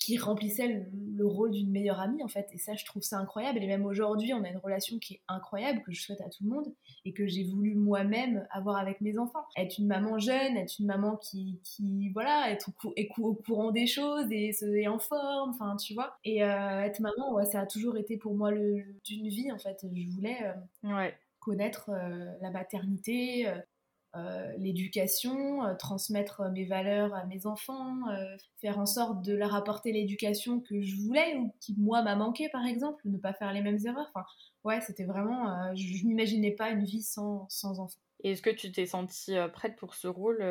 [0.00, 2.48] qui remplissait le, rôle d'une meilleure amie en fait.
[2.52, 3.62] Et ça je trouve ça incroyable.
[3.62, 6.42] Et même aujourd'hui on a une relation qui est incroyable que je souhaite à tout
[6.44, 9.44] le monde et que j'ai voulu moi-même avoir avec mes enfants.
[9.56, 12.70] Être une maman jeune être une maman qui, qui voilà être
[13.18, 16.16] au, courant des choses et se en forme enfin tu vois.
[16.24, 19.58] Et euh, être maman ouais, ça a toujours été pour moi le d'une vie en
[19.58, 19.84] fait.
[19.94, 21.14] Je voulais euh, ouais.
[21.38, 23.46] connaître euh, la maternité
[24.16, 29.54] euh, l'éducation, euh, transmettre mes valeurs à mes enfants, euh, faire en sorte de leur
[29.54, 33.52] apporter l'éducation que je voulais ou qui moi m'a manqué par exemple, ne pas faire
[33.52, 34.10] les mêmes erreurs.
[34.12, 34.26] Enfin,
[34.64, 38.00] ouais, c'était vraiment, je, n'imaginais pas une vie sans, sans enfants.
[38.24, 40.44] Et est-ce que tu t'es sentie prête pour ce rôle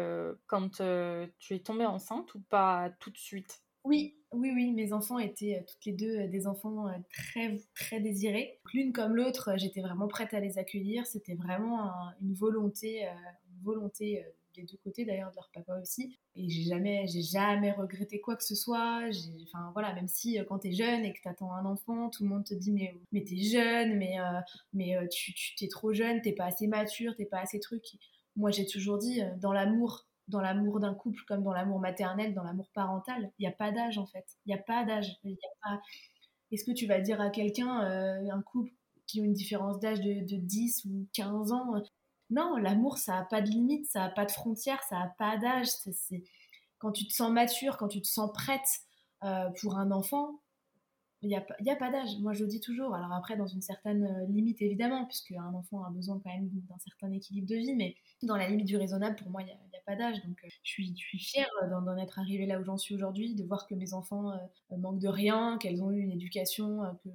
[0.47, 3.61] quand tu es tombée enceinte ou pas tout de suite?
[3.83, 8.59] Oui, oui, oui, mes enfants étaient toutes les deux des enfants très, très désirés.
[8.73, 11.05] L'une comme l'autre, j'étais vraiment prête à les accueillir.
[11.05, 11.91] C'était vraiment
[12.21, 13.07] une volonté,
[13.63, 16.17] volonté euh, des deux côtés d'ailleurs de leur papa aussi.
[16.35, 19.01] Et j'ai jamais j'ai jamais regretté quoi que ce soit.
[19.43, 22.29] Enfin voilà même si euh, quand t'es jeune et que t'attends un enfant tout le
[22.29, 24.39] monde te dit mais mais t'es jeune mais euh,
[24.73, 27.83] mais tu t'es trop jeune t'es pas assez mature t'es pas assez truc.
[28.35, 32.43] Moi j'ai toujours dit dans l'amour dans l'amour d'un couple comme dans l'amour maternel dans
[32.43, 34.25] l'amour parental il n'y a pas d'âge en fait.
[34.45, 35.19] Il n'y a pas d'âge.
[36.51, 38.71] Est-ce que tu vas dire à quelqu'un un couple
[39.09, 41.73] qui a une différence d'âge de, de 10 ou 15 ans
[42.29, 45.37] non, l'amour, ça n'a pas de limite, ça n'a pas de frontières, ça n'a pas
[45.37, 45.67] d'âge.
[45.67, 46.23] C'est
[46.77, 48.81] quand tu te sens mature, quand tu te sens prête
[49.23, 50.39] euh, pour un enfant,
[51.21, 52.17] il n'y a, a, pas d'âge.
[52.21, 52.95] Moi, je le dis toujours.
[52.95, 56.47] Alors après, dans une certaine euh, limite, évidemment, puisque un enfant a besoin quand même
[56.49, 59.51] d'un certain équilibre de vie, mais dans la limite du raisonnable, pour moi, il n'y
[59.51, 60.23] a, pas d'âge.
[60.23, 63.35] Donc, euh, je, suis, je suis fière d'en être arrivée là où j'en suis aujourd'hui,
[63.35, 64.31] de voir que mes enfants
[64.77, 67.09] manquent de rien, qu'elles ont eu une éducation que,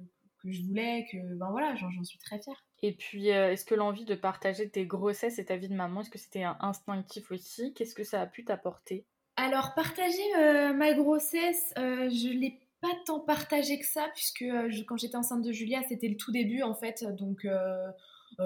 [0.45, 2.63] que je voulais, que ben voilà, j'en suis très fière.
[2.81, 6.01] Et puis, euh, est-ce que l'envie de partager tes grossesses et ta vie de maman,
[6.01, 7.73] est-ce que c'était instinctif aussi?
[7.73, 9.05] Qu'est-ce que ça a pu t'apporter?
[9.37, 14.45] Alors, partager euh, ma grossesse, euh, je l'ai pas tant partagé que ça, puisque
[14.87, 17.47] quand j'étais enceinte de Julia, c'était le tout début en fait, donc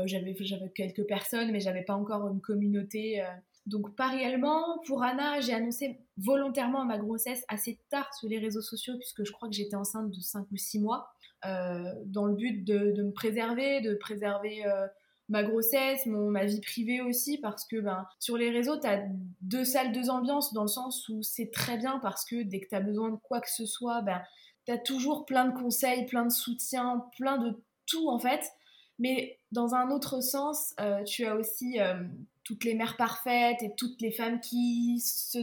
[0.05, 0.33] j'avais
[0.73, 3.21] quelques personnes, mais j'avais pas encore une communauté.
[3.69, 4.79] Donc pas réellement.
[4.85, 9.31] Pour Anna, j'ai annoncé volontairement ma grossesse assez tard sur les réseaux sociaux puisque je
[9.31, 11.11] crois que j'étais enceinte de 5 ou 6 mois.
[11.45, 14.87] Euh, dans le but de, me préserver, de préserver euh,
[15.29, 19.03] ma grossesse, mon, ma vie privée aussi, parce que ben, sur les réseaux, tu as
[19.41, 22.67] deux salles, deux ambiances, dans le sens où c'est très bien parce que dès que
[22.67, 24.21] tu as besoin de quoi que ce soit, ben,
[24.65, 27.53] tu as toujours plein de conseils, plein de soutien, plein de
[27.85, 28.43] tout en fait.
[28.97, 31.79] Mais dans un autre sens, euh, tu as aussi
[32.49, 35.37] toutes les mères parfaites et toutes les femmes qui se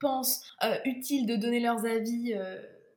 [0.00, 0.42] pensent
[0.84, 2.34] utiles de donner leurs avis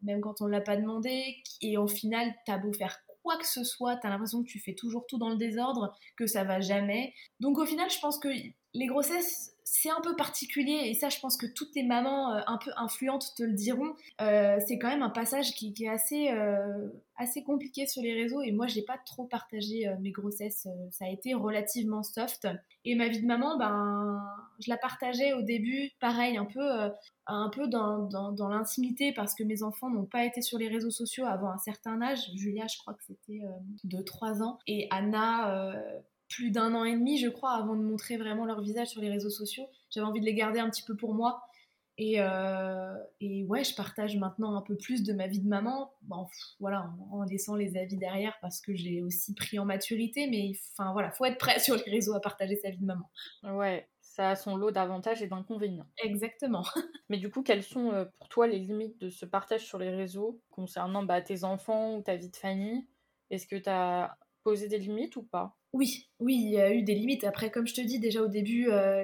[0.01, 3.47] même quand on ne l'a pas demandé, et au final, t'as beau faire quoi que
[3.47, 6.60] ce soit, t'as l'impression que tu fais toujours tout dans le désordre, que ça va
[6.60, 7.13] jamais.
[7.39, 8.29] Donc au final, je pense que
[8.75, 12.41] les grossesses, c'est un peu particulier, et ça, je pense que toutes les mamans euh,
[12.45, 13.95] un peu influentes te le diront.
[14.21, 18.41] Euh, c'est quand même un passage qui, est assez, euh, assez compliqué sur les réseaux,
[18.41, 20.67] et moi, j'ai pas trop partagé mes grossesses.
[20.91, 22.47] ça a été relativement soft.
[22.83, 24.21] Et ma vie de maman, ben,
[24.59, 26.91] je la partageais au début, pareil, un peu,
[27.25, 30.91] un peu dans, dans, l'intimité, parce que mes enfants n'ont pas été sur les réseaux
[30.91, 32.29] sociaux avant un certain âge.
[32.35, 33.41] Julia, je crois que c'était
[33.83, 35.73] de 3 ans, et Anna
[36.36, 39.10] plus d'un an et demi, je crois, avant de montrer vraiment leur visage sur les
[39.10, 39.67] réseaux sociaux.
[39.89, 41.41] J'avais envie de les garder un petit peu pour moi.
[41.98, 45.93] Et, euh, et ouais, je partage maintenant un peu plus de ma vie de maman.
[46.02, 46.28] Bon,
[46.60, 50.28] voilà, en, laissant les avis derrière parce que j'ai aussi pris en maturité.
[50.28, 53.10] Mais enfin voilà, faut être prêt sur les réseaux à partager sa vie de maman.
[53.43, 55.88] Ouais, ça a son lot d'avantages et d'inconvénients.
[56.04, 56.65] Exactement.
[57.10, 59.89] Mais du coup, quelles sont euh, pour toi les limites de ce partage sur les
[59.89, 62.86] réseaux concernant bah, tes enfants ou ta vie de famille?
[63.30, 65.56] Est-ce que tu as posé des limites ou pas?
[65.75, 67.25] Oui, oui, il y a eu des limites.
[67.25, 69.03] Après, comme je te dis déjà au début, euh,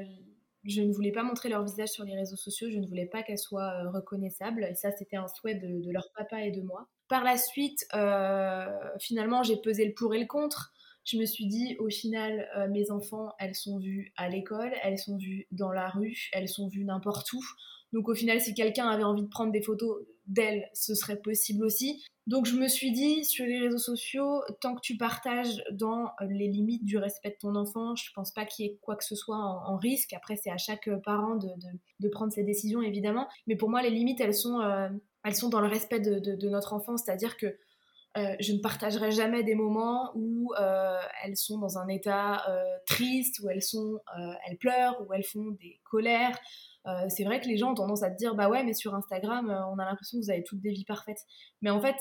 [0.63, 3.23] je ne voulais pas montrer leur visage sur les réseaux sociaux, je ne voulais pas
[3.23, 4.63] qu'elles soient euh, reconnaissables.
[4.63, 6.87] Et ça, c'était un souhait de, leur papa et de moi.
[7.09, 8.67] Par la suite, euh,
[8.99, 10.71] finalement, j'ai pesé le pour et le contre.
[11.03, 15.17] Je me suis dit, au final, mes enfants, elles sont vues à l'école, elles sont
[15.17, 17.43] vues dans la rue, elles sont vues n'importe où.
[17.93, 21.65] Donc au final, si quelqu'un avait envie de prendre des photos d'elle, ce serait possible
[21.65, 22.03] aussi.
[22.27, 26.47] Donc je me suis dit, sur les réseaux sociaux, tant que tu partages dans les
[26.47, 29.15] limites du respect de ton enfant, je pense pas qu'il y ait quoi que ce
[29.15, 30.13] soit en, risque.
[30.13, 33.27] Après, c'est à chaque parent de, prendre ses décisions, évidemment.
[33.47, 34.87] Mais pour moi, les limites, elles sont, euh,
[35.49, 37.57] dans le respect de, notre enfant, c'est-à-dire que
[38.17, 42.45] euh, je ne partagerai jamais des moments où euh, elles sont dans un état
[42.85, 43.99] triste, où elles sont,
[44.47, 46.37] elles pleurent, où elles font des colères,
[46.87, 48.95] euh, c'est vrai que les gens ont tendance à te dire bah ouais mais sur
[48.95, 51.21] Instagram euh, on a l'impression que vous avez toutes des vies parfaites.
[51.61, 51.97] Mais en fait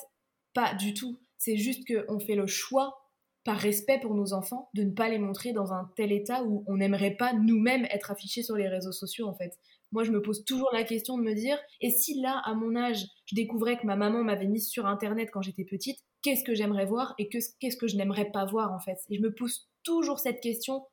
[0.55, 1.19] pas du tout.
[1.38, 2.97] C'est juste qu'on fait le choix
[3.45, 6.64] par respect pour nos enfants de ne pas les montrer dans un tel état où
[6.66, 9.59] on n'aimerait pas nous-mêmes être affichés sur les réseaux sociaux en fait.
[9.93, 12.77] Moi, je me pose toujours la question de me dire, et si là, à mon
[12.77, 16.55] âge, je découvrais que ma maman m'avait mise sur Internet quand j'étais petite, qu'est-ce que
[16.55, 18.99] j'aimerais voir et qu'est-ce que je n'aimerais pas voir en fait?
[19.09, 20.85] Et je me pose toujours cette question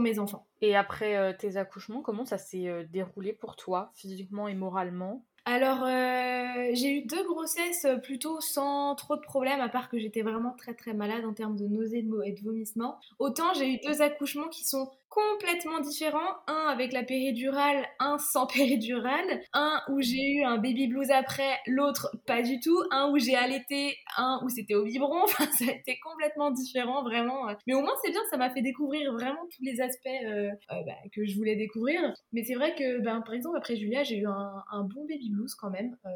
[0.00, 0.46] mes enfants.
[0.60, 5.24] Et après euh, tes accouchements, comment ça s'est euh, déroulé pour toi, physiquement et moralement?
[5.48, 10.22] Alors, euh, j'ai eu deux grossesses plutôt sans trop de problèmes, à part que j'étais
[10.22, 12.98] vraiment très très malade en termes de nausées et de vomissements.
[13.20, 16.36] Autant j'ai eu deux accouchements qui sont complètement différents.
[16.46, 19.40] Un avec la péridurale, un sans péridurale.
[19.52, 22.78] Un où j'ai eu un baby blues après, l'autre pas du tout.
[22.90, 25.16] Un où j'ai allaité, un où c'était au biberon.
[25.26, 27.46] Enfin, ça a été complètement différent, vraiment.
[27.66, 30.82] Mais au moins, c'est bien, ça m'a fait découvrir vraiment tous les aspects euh, euh,
[30.86, 32.00] bah, que je voulais découvrir.
[32.32, 35.35] Mais c'est vrai que, ben, par exemple, après Julia, j'ai eu un, bon baby blues
[35.54, 36.10] quand même, euh,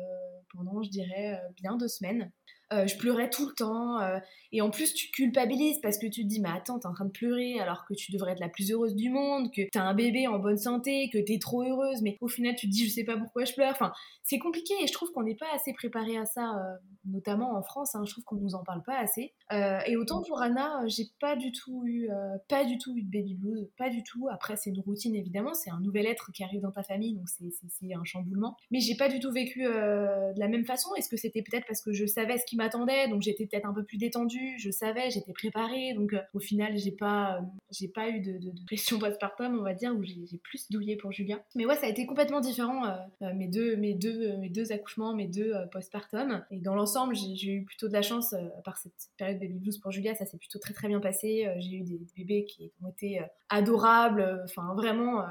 [0.52, 2.30] pendant, je dirais, bien deux semaines.
[2.72, 4.00] Euh, je pleurais tout le temps.
[4.00, 4.18] Euh,
[4.52, 7.04] et en plus, tu culpabilises parce que tu te dis, mais attends, t'es en train
[7.04, 9.94] de pleurer alors que tu devrais être la plus heureuse du monde, que t'as un
[9.94, 12.92] bébé en bonne santé, que t'es trop heureuse, mais au final, tu te dis, je
[12.92, 13.72] sais pas pourquoi je pleure.
[13.72, 17.56] Enfin, c'est compliqué et je trouve qu'on n'est pas assez préparé à ça, euh, notamment
[17.56, 17.94] en France.
[17.94, 19.32] Hein, je trouve qu'on nous en parle pas assez.
[19.50, 22.08] et autant pour Anna, j'ai pas du tout eu,
[22.48, 24.28] pas du tout eu de baby blues, pas du tout.
[24.30, 27.28] Après, c'est une routine évidemment, c'est un nouvel être qui arrive dans ta famille, donc
[27.28, 28.56] c'est un chamboulement.
[28.70, 30.94] Mais j'ai pas du tout vécu de la même façon.
[30.96, 33.72] Est-ce que c'était peut-être parce que je savais ce qui m'attendait, donc j'étais peut-être un
[33.72, 37.88] peu plus détendue, je savais, j'étais préparée, donc euh, au final j'ai pas, euh, j'ai
[37.88, 41.42] pas eu de, pression postpartum, on va dire, où j'ai plus douillé pour Julia.
[41.54, 45.14] Mais ouais, ça a été complètement différent euh, mes deux, mes deux, mes deux accouchements,
[45.14, 46.44] mes deux postpartum.
[46.50, 49.90] Et dans l'ensemble, j'ai eu plutôt de la chance par cette période baby blues pour
[49.90, 51.48] Julia, ça s'est plutôt très très bien passé.
[51.58, 55.24] j'ai eu des bébés qui ont été adorables, enfin vraiment,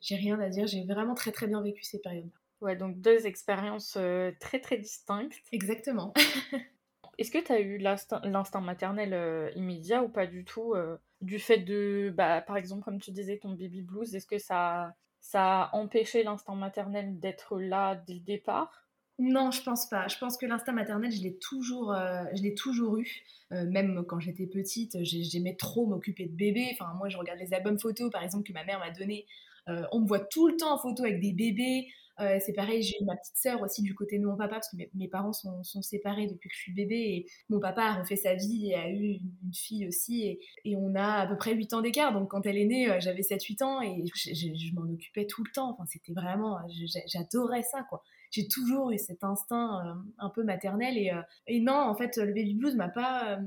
[0.00, 2.45] j'ai rien à dire, j'ai vraiment très très bien vécu ces périodes-là.
[2.60, 3.98] Ouais, donc deux expériences
[4.40, 5.36] très très distinctes.
[5.52, 6.12] Exactement.
[7.18, 11.38] Est-ce que tu as eu l'instinct maternel euh, immédiat ou pas du tout euh, Du
[11.38, 15.62] fait de, bah, par exemple, comme tu disais, ton baby blues, est-ce que ça, ça
[15.62, 18.86] a empêché l'instinct maternel d'être là dès le départ?
[19.18, 20.08] Non, je pense pas.
[20.08, 23.24] Je pense que l'instinct maternel, je l'ai toujours, euh, je l'ai toujours eu.
[23.50, 26.68] même quand j'étais petite, j'aimais trop m'occuper de bébés.
[26.72, 29.26] Enfin, moi, je regarde les albums photos, par exemple, que ma mère m'a donné.
[29.66, 31.88] on me voit tout le temps en photo avec des bébés.
[32.20, 34.76] Euh, c'est pareil, j'ai ma petite sœur aussi du côté de mon papa, parce que
[34.94, 38.34] mes, parents sont, séparés depuis que je suis bébé, et mon papa a refait sa
[38.34, 41.82] vie et a eu une, fille aussi, et, on a à peu près 8 ans
[41.82, 45.44] d'écart, donc quand elle est née, euh, j'avais 7-8 ans, et je, m'en occupais tout
[45.44, 46.58] le temps, enfin, c'était vraiment,
[47.06, 48.02] j'adorais ça, quoi.
[48.30, 51.12] J'ai toujours eu cet instinct euh, un peu maternel, et,
[51.46, 53.38] et, non, en fait, le baby blues m'a pas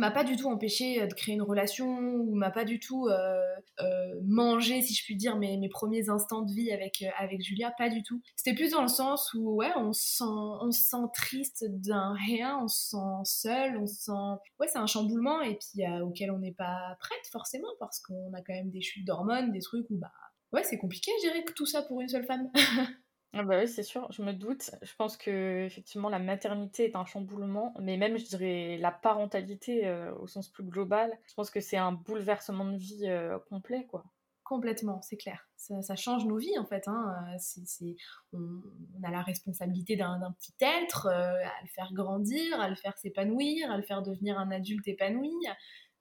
[0.00, 3.06] m'a pas du tout empêché euh, de créer une relation ou m'a pas du tout
[3.06, 3.40] euh,
[3.80, 7.72] euh, mangé, si je puis dire, mes, mes premiers instants de vie avec, avec Julia,
[7.76, 8.20] pas du tout.
[8.36, 12.14] C'était plus dans le sens où, ouais, on se sent, on se sent triste d'un
[12.14, 14.40] rien, on se sent seul, on se sent...
[14.60, 18.40] Ouais, c'est un chamboulement et puis auquel on n'est pas prête forcément parce qu'on a
[18.40, 20.12] quand même des chutes d'hormones, des trucs où, bah,
[20.52, 22.50] ouais, c'est compliqué à gérer tout ça pour une seule femme.
[23.36, 24.70] Ah bah oui, c'est sûr, je me doute.
[24.80, 29.88] Je pense que effectivement la maternité est un chamboulement, mais même je dirais la parentalité
[29.88, 33.86] euh, au sens plus global, je pense que c'est un bouleversement de vie euh, complet
[33.90, 34.04] quoi.
[34.44, 35.48] Complètement, c'est clair.
[35.56, 36.86] Ça, change nos vies en fait.
[36.86, 37.16] Hein.
[37.38, 37.96] C'est,
[38.32, 38.60] on,
[39.02, 43.68] a la responsabilité d'un, petit être, euh, à le faire grandir, à le faire s'épanouir,
[43.70, 45.32] à le faire devenir un adulte épanoui.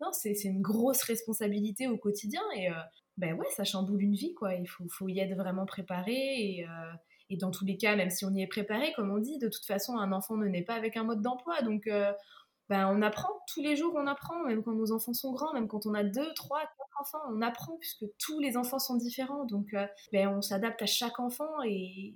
[0.02, 2.68] Non, c'est, une grosse responsabilité au quotidien et
[3.18, 4.54] ben ouais, ça chamboule une vie quoi.
[4.54, 6.66] Il faut, faut y être vraiment préparé
[7.30, 9.48] et dans tous les cas, même si on y est préparé, comme on dit, de
[9.48, 11.62] toute façon, un enfant ne naît pas avec un mode d'emploi.
[11.62, 12.12] Donc, euh,
[12.70, 15.68] ben, on apprend tous les jours, on apprend, même quand nos enfants sont grands, même
[15.68, 19.46] quand on a deux, trois, quatre enfants, on apprend puisque tous les enfants sont différents.
[19.46, 22.16] Donc, euh, ben, on s'adapte à chaque enfant et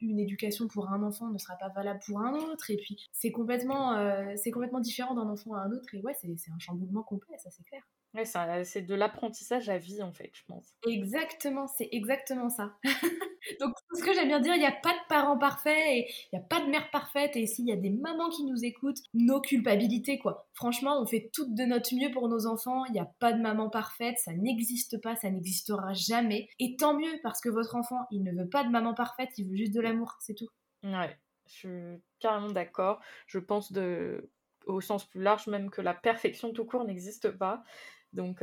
[0.00, 2.70] une éducation pour un enfant ne sera pas valable pour un autre.
[2.70, 5.94] Et puis, c'est complètement, euh, c'est complètement différent d'un enfant à un autre.
[5.94, 7.82] Et ouais, c'est un chamboulement complet, ça c'est clair.
[8.14, 10.72] Ouais, c'est de l'apprentissage à vie en fait, je pense.
[10.86, 12.76] Exactement, c'est exactement ça.
[13.60, 16.38] Donc, ce que j'aime bien dire, il n'y a pas de parents parfaits et il
[16.38, 17.36] n'y a pas de mère parfaite.
[17.36, 20.48] Et s'il y a des mamans qui nous écoutent, nos culpabilités, quoi.
[20.54, 22.84] Franchement, on fait tout de notre mieux pour nos enfants.
[22.86, 26.48] Il n'y a pas de maman parfaite, ça n'existe pas, ça n'existera jamais.
[26.60, 29.48] Et tant mieux, parce que votre enfant, il ne veut pas de maman parfaite, il
[29.50, 30.48] veut juste de l'amour, c'est tout.
[30.84, 33.00] Ouais, je suis carrément d'accord.
[33.26, 34.30] Je pense de,
[34.66, 37.64] au sens plus large même que la perfection tout court n'existe pas.
[38.14, 38.42] Donc,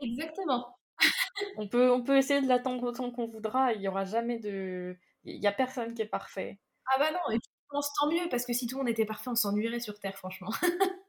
[0.00, 0.78] Exactement.
[1.56, 3.72] on, peut, on peut essayer de l'attendre autant qu'on voudra.
[3.72, 4.96] Il y aura jamais de.
[5.24, 6.58] Il n'y a personne qui est parfait.
[6.86, 9.04] Ah bah non, et je pense tant mieux, parce que si tout le monde était
[9.04, 10.50] parfait, on s'ennuierait sur Terre, franchement.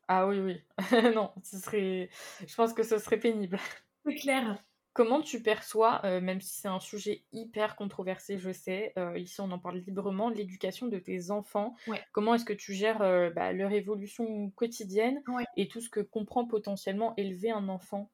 [0.07, 0.63] ah oui, oui.
[1.15, 2.09] non, ce serait.
[2.45, 3.59] Je pense que ce serait pénible.
[4.05, 4.57] C'est clair.
[4.93, 9.39] Comment tu perçois, euh, même si c'est un sujet hyper controversé, je sais, euh, ici
[9.39, 11.75] on en parle librement, l'éducation de tes enfants
[12.11, 15.23] Comment est-ce que tu gères euh, bah, leur évolution quotidienne
[15.55, 18.11] et tout ce que comprend potentiellement élever un enfant?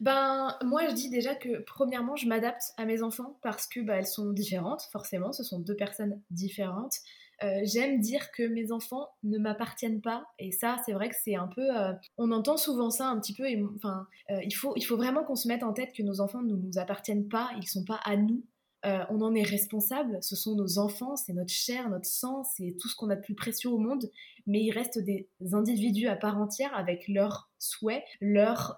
[0.00, 3.96] Ben, moi, je dis déjà que, premièrement, je m'adapte à mes enfants parce que bah,
[3.96, 5.32] elles sont différentes, forcément.
[5.32, 6.94] Ce sont deux personnes différentes.
[7.42, 10.26] Euh, j'aime dire que mes enfants ne m'appartiennent pas.
[10.38, 13.34] Et ça c'est vrai que c'est un peu euh, on entend souvent ça un petit
[13.34, 16.42] peu et enfin euh, il faut vraiment qu'on se mette en tête que nos enfants
[16.42, 18.42] ne nous appartiennent pas ils sont pas à nous.
[19.08, 22.86] On en est responsable, ce sont nos enfants, c'est notre chair, notre sang, c'est tout
[22.86, 24.10] ce qu'on a de plus précieux au monde,
[24.46, 28.76] mais ils restent des individus à part entière avec leurs souhaits, leurs,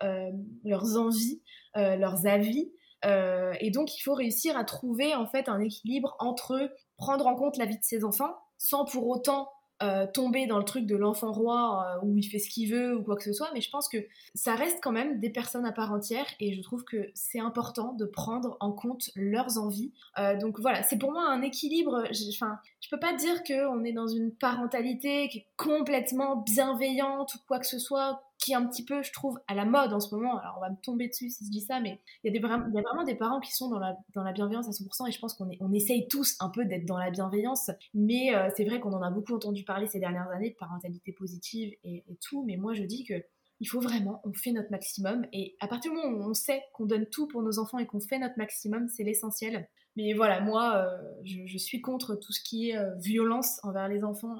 [0.62, 1.42] leurs envies,
[1.74, 2.70] leurs avis.
[3.02, 7.56] et donc il faut réussir à trouver en fait un équilibre entre prendre en compte
[7.56, 9.50] la vie de ses enfants sans pour autant
[9.82, 12.96] euh, tomber dans le truc de l'enfant roi euh, où il fait ce qu'il veut
[12.96, 13.98] ou quoi que ce soit, mais je pense que
[14.34, 17.92] ça reste quand même des personnes à part entière et je trouve que c'est important
[17.92, 19.92] de prendre en compte leurs envies.
[20.18, 22.04] Euh, donc voilà, c'est pour moi un équilibre.
[22.30, 27.38] Enfin, je peux pas dire qu'on est dans une parentalité qui est complètement bienveillante ou
[27.46, 30.00] quoi que ce soit qui est un petit peu, je trouve, à la mode en
[30.00, 30.38] ce moment.
[30.38, 33.04] Alors, on va me tomber dessus si je dis ça, mais il y, a vraiment
[33.04, 36.06] des parents qui sont dans la, bienveillance à 100%, et je pense qu'on on essaye
[36.08, 39.34] tous un peu d'être dans la bienveillance, mais euh, c'est vrai qu'on en a beaucoup
[39.34, 43.14] entendu parler ces dernières années de parentalité positive et, tout, mais moi, je dis que
[43.58, 46.62] il faut vraiment, on fait notre maximum, et à partir du moment où on sait
[46.74, 49.66] qu'on donne tout pour nos enfants et qu'on fait notre maximum, c'est l'essentiel.
[49.96, 54.04] Mais voilà, moi, euh, je, suis contre tout ce qui est euh, violence envers les
[54.04, 54.36] enfants.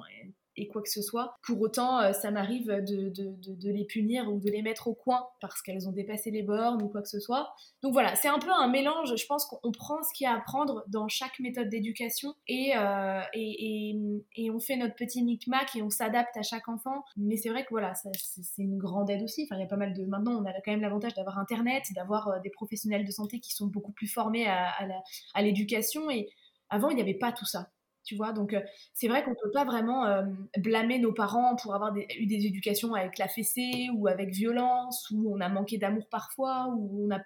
[0.57, 1.37] Et quoi que ce soit.
[1.43, 5.61] Pour autant, euh, ça m'arrive de, les punir ou de les mettre au coin parce
[5.61, 7.53] qu'elles ont dépassé les bornes ou quoi que ce soit.
[7.83, 9.15] Donc voilà, c'est un peu un mélange.
[9.15, 12.73] Je pense qu'on prend ce qu'il y a à apprendre dans chaque méthode d'éducation et,
[12.75, 17.03] euh, et, on fait notre petit micmac et on s'adapte à chaque enfant.
[17.15, 19.47] Mais c'est vrai que voilà, c'est une grande aide aussi.
[19.51, 20.05] Il y a pas mal de.
[20.05, 23.53] Maintenant, on a quand même l'avantage d'avoir Internet, d'avoir euh, des professionnels de santé qui
[23.53, 26.09] sont beaucoup plus formés à l'éducation.
[26.09, 26.29] Et
[26.69, 27.69] avant, il n'y avait pas tout ça
[28.07, 28.31] tu vois.
[28.31, 28.61] Donc, euh,
[28.93, 30.23] c'est vrai qu'on ne peut pas vraiment euh,
[30.57, 35.33] blâmer nos parents pour avoir eu des éducations avec la fessée ou avec violence, ou
[35.35, 37.17] on a manqué d'amour parfois, ou on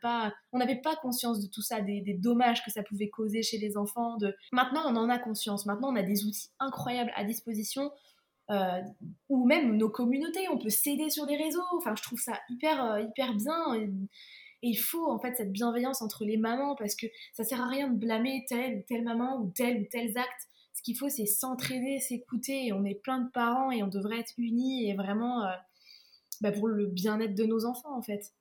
[0.52, 3.78] on n'avait pas conscience de tout ça, des, dommages que ça pouvait causer chez les
[3.78, 4.18] enfants.
[4.18, 4.36] De...
[4.52, 5.66] Maintenant, on en a conscience.
[5.66, 7.92] Maintenant, on a des outils incroyables à disposition.
[8.50, 8.82] Euh,
[9.30, 11.62] ou même nos communautés, on peut s'aider sur des réseaux.
[11.78, 13.76] Enfin, je trouve ça hyper, hyper bien.
[13.76, 13.90] Et,
[14.64, 17.68] et il faut en fait cette bienveillance entre les mamans parce que ça sert à
[17.68, 20.48] rien de blâmer telle ou telle maman ou tel ou tel acte
[20.82, 22.74] ce qu'il faut, c'est s'entraider, s'écouter.
[22.74, 25.52] On est plein de parents et on devrait être unis et vraiment euh,
[26.42, 28.34] bah, pour le bien-être de nos enfants, en fait.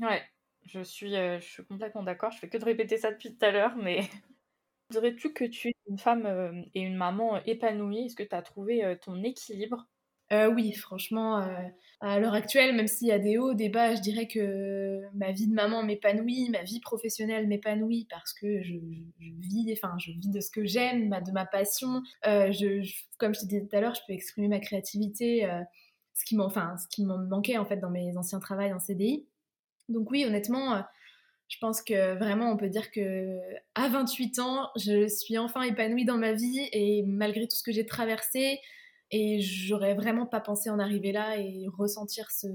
[0.00, 0.22] Ouais,
[0.66, 2.30] je suis, euh, je suis complètement d'accord.
[2.30, 4.00] Je fais que de répéter ça depuis tout à l'heure, mais
[4.90, 8.06] dirais-tu que tu es une femme euh, et une maman épanouie?
[8.06, 9.88] Est-ce que tu as trouvé ton équilibre?
[10.32, 11.46] Euh, oui, franchement, euh,
[12.00, 15.32] à l'heure actuelle, même s'il y a des hauts, des bas, je dirais que ma
[15.32, 18.74] vie de maman m'épanouit, ma vie professionnelle m'épanouit parce que je,
[19.18, 22.02] vis, enfin, je vis de ce que j'aime, de ma passion.
[22.26, 22.52] Euh,
[23.18, 25.48] comme je te disais tout à l'heure, je peux exprimer ma créativité,
[26.14, 29.26] ce qui enfin, ce qui m'en manquait en fait dans mes anciens travails en CDI.
[29.88, 30.84] Donc oui, honnêtement.
[31.48, 33.40] Je pense que vraiment, on peut dire que
[33.74, 37.72] à 28 ans, je suis enfin épanouie dans ma vie et malgré tout ce que
[37.72, 38.60] j'ai traversé,
[39.10, 42.46] et j'aurais vraiment pas pensé en arriver là et ressentir ce,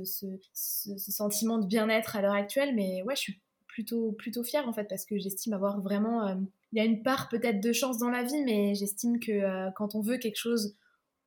[0.53, 2.73] sentiment de bien-être à l'heure actuelle.
[2.75, 6.27] Mais ouais, je suis plutôt, plutôt fière en fait parce que j'estime avoir vraiment.
[6.27, 6.35] Euh,
[6.71, 9.69] il y a une part peut-être de chance dans la vie, mais j'estime que euh,
[9.75, 10.75] quand on veut quelque chose,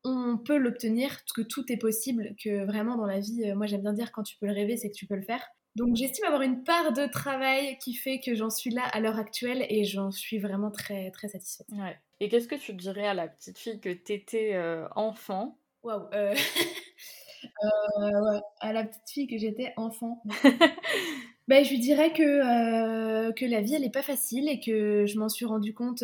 [0.04, 3.82] on peut l'obtenir, que tout est possible, que vraiment dans la vie, euh, moi j'aime
[3.82, 5.42] bien dire quand tu peux le rêver, c'est que tu peux le faire.
[5.78, 9.18] Donc j'estime avoir une part de travail qui fait que j'en suis là à l'heure
[9.18, 11.68] actuelle et j'en suis vraiment très très satisfaite.
[11.72, 11.96] Ouais.
[12.18, 15.56] Et qu'est-ce que tu dirais à la petite fille que t'étais euh, enfant?
[15.84, 16.34] Waouh euh...
[18.02, 20.20] euh À la petite fille que j'étais enfant.
[21.48, 25.06] ben, je lui dirais que, euh, que la vie elle est pas facile et que
[25.06, 26.02] je m'en suis rendu compte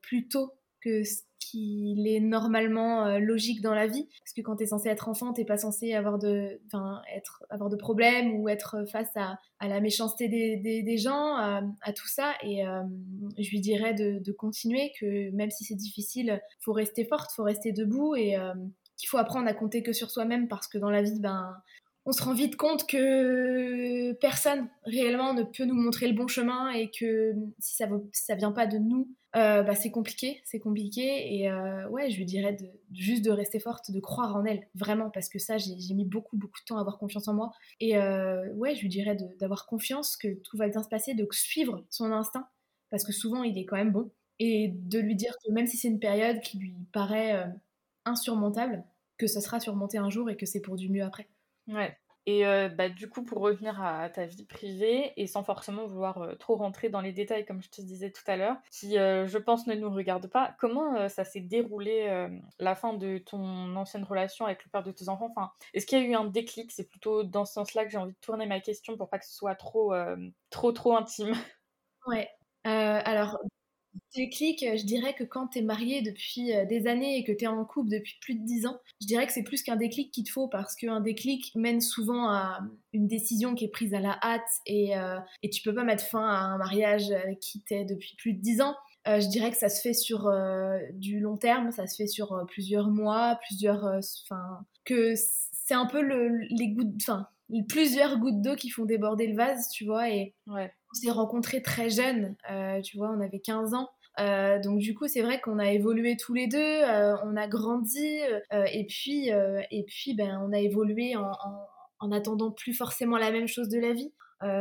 [0.00, 1.02] plus tôt que
[1.44, 4.08] qu'il est normalement euh, logique dans la vie.
[4.20, 6.60] Parce que quand tu es censé être enfant, t'es pas censé avoir de,
[7.14, 11.92] être, avoir de problèmes ou être face à, à la méchanceté des, des, gens, à,
[11.94, 12.34] tout ça.
[12.42, 12.82] Et euh,
[13.38, 17.72] je lui dirais de, continuer, que même si c'est difficile, faut rester forte, faut rester
[17.72, 18.54] debout et euh,
[18.96, 21.54] qu'il faut apprendre à compter que sur soi-même parce que dans la vie, ben,
[22.04, 26.70] on se rend vite compte que personne réellement ne peut nous montrer le bon chemin
[26.70, 31.34] et que si ça ne vient pas de nous, euh, bah, c'est compliqué, c'est compliqué.
[31.36, 34.66] Et euh, ouais, je lui dirais de, juste de rester forte, de croire en elle,
[34.74, 37.52] vraiment, parce que ça, j'ai mis beaucoup, beaucoup de temps à avoir confiance en moi.
[37.80, 41.26] Et euh, ouais, je lui dirais d'avoir confiance, que tout va bien se passer, de
[41.30, 42.48] suivre son instinct,
[42.90, 44.10] parce que souvent, il est quand même bon.
[44.38, 47.46] Et de lui dire que même si c'est une période qui lui paraît
[48.04, 48.84] insurmontable,
[49.18, 51.28] que ça sera surmonté un jour et que c'est pour du mieux après.
[51.68, 51.96] Ouais.
[52.26, 56.22] Et euh, bah, du coup, pour revenir à ta vie privée, et sans forcément vouloir
[56.22, 59.26] euh, trop rentrer dans les détails, comme je te disais tout à l'heure, qui, euh,
[59.26, 64.04] je pense, ne nous regarde pas, comment ça s'est déroulé la fin de ton ancienne
[64.04, 65.32] relation avec le père de tes enfants?
[65.36, 66.70] Enfin, Est-ce qu'il y a eu un déclic?
[66.70, 69.26] C'est plutôt dans ce sens-là que j'ai envie de tourner ma question pour pas que
[69.26, 69.92] ce soit trop,
[70.50, 71.32] trop, trop intime.
[72.06, 72.28] Ouais.
[72.64, 73.38] alors,
[74.14, 77.32] Déclic, euh, je dirais que quand tu es marié depuis euh, des années et que
[77.32, 79.76] tu es en couple depuis plus de 10 ans, je dirais que c'est plus qu'un
[79.76, 82.60] déclic qu'il te faut parce qu'un déclic mène souvent à
[82.92, 86.04] une décision qui est prise à la hâte et, euh, et tu peux pas mettre
[86.04, 88.76] fin à un mariage avec qui t'es depuis plus de 10 ans.
[89.06, 90.30] je dirais que ça se fait sur
[90.94, 93.84] du long terme, ça se fait sur plusieurs mois, plusieurs.
[94.24, 96.94] Enfin, que c'est un peu le, les gouttes.
[97.00, 97.28] Enfin,
[97.68, 100.10] plusieurs gouttes d'eau qui font déborder le vase, tu vois.
[100.10, 100.72] Et ouais.
[100.92, 103.88] On s'est rencontrés très jeunes, euh, tu vois, on avait 15 ans.
[104.20, 107.48] Euh, donc du coup, c'est vrai qu'on a évolué tous les deux, euh, on a
[107.48, 108.18] grandi,
[108.50, 111.30] et puis et puis ben on a évolué en,
[112.00, 114.12] en, attendant plus forcément la même chose de la vie.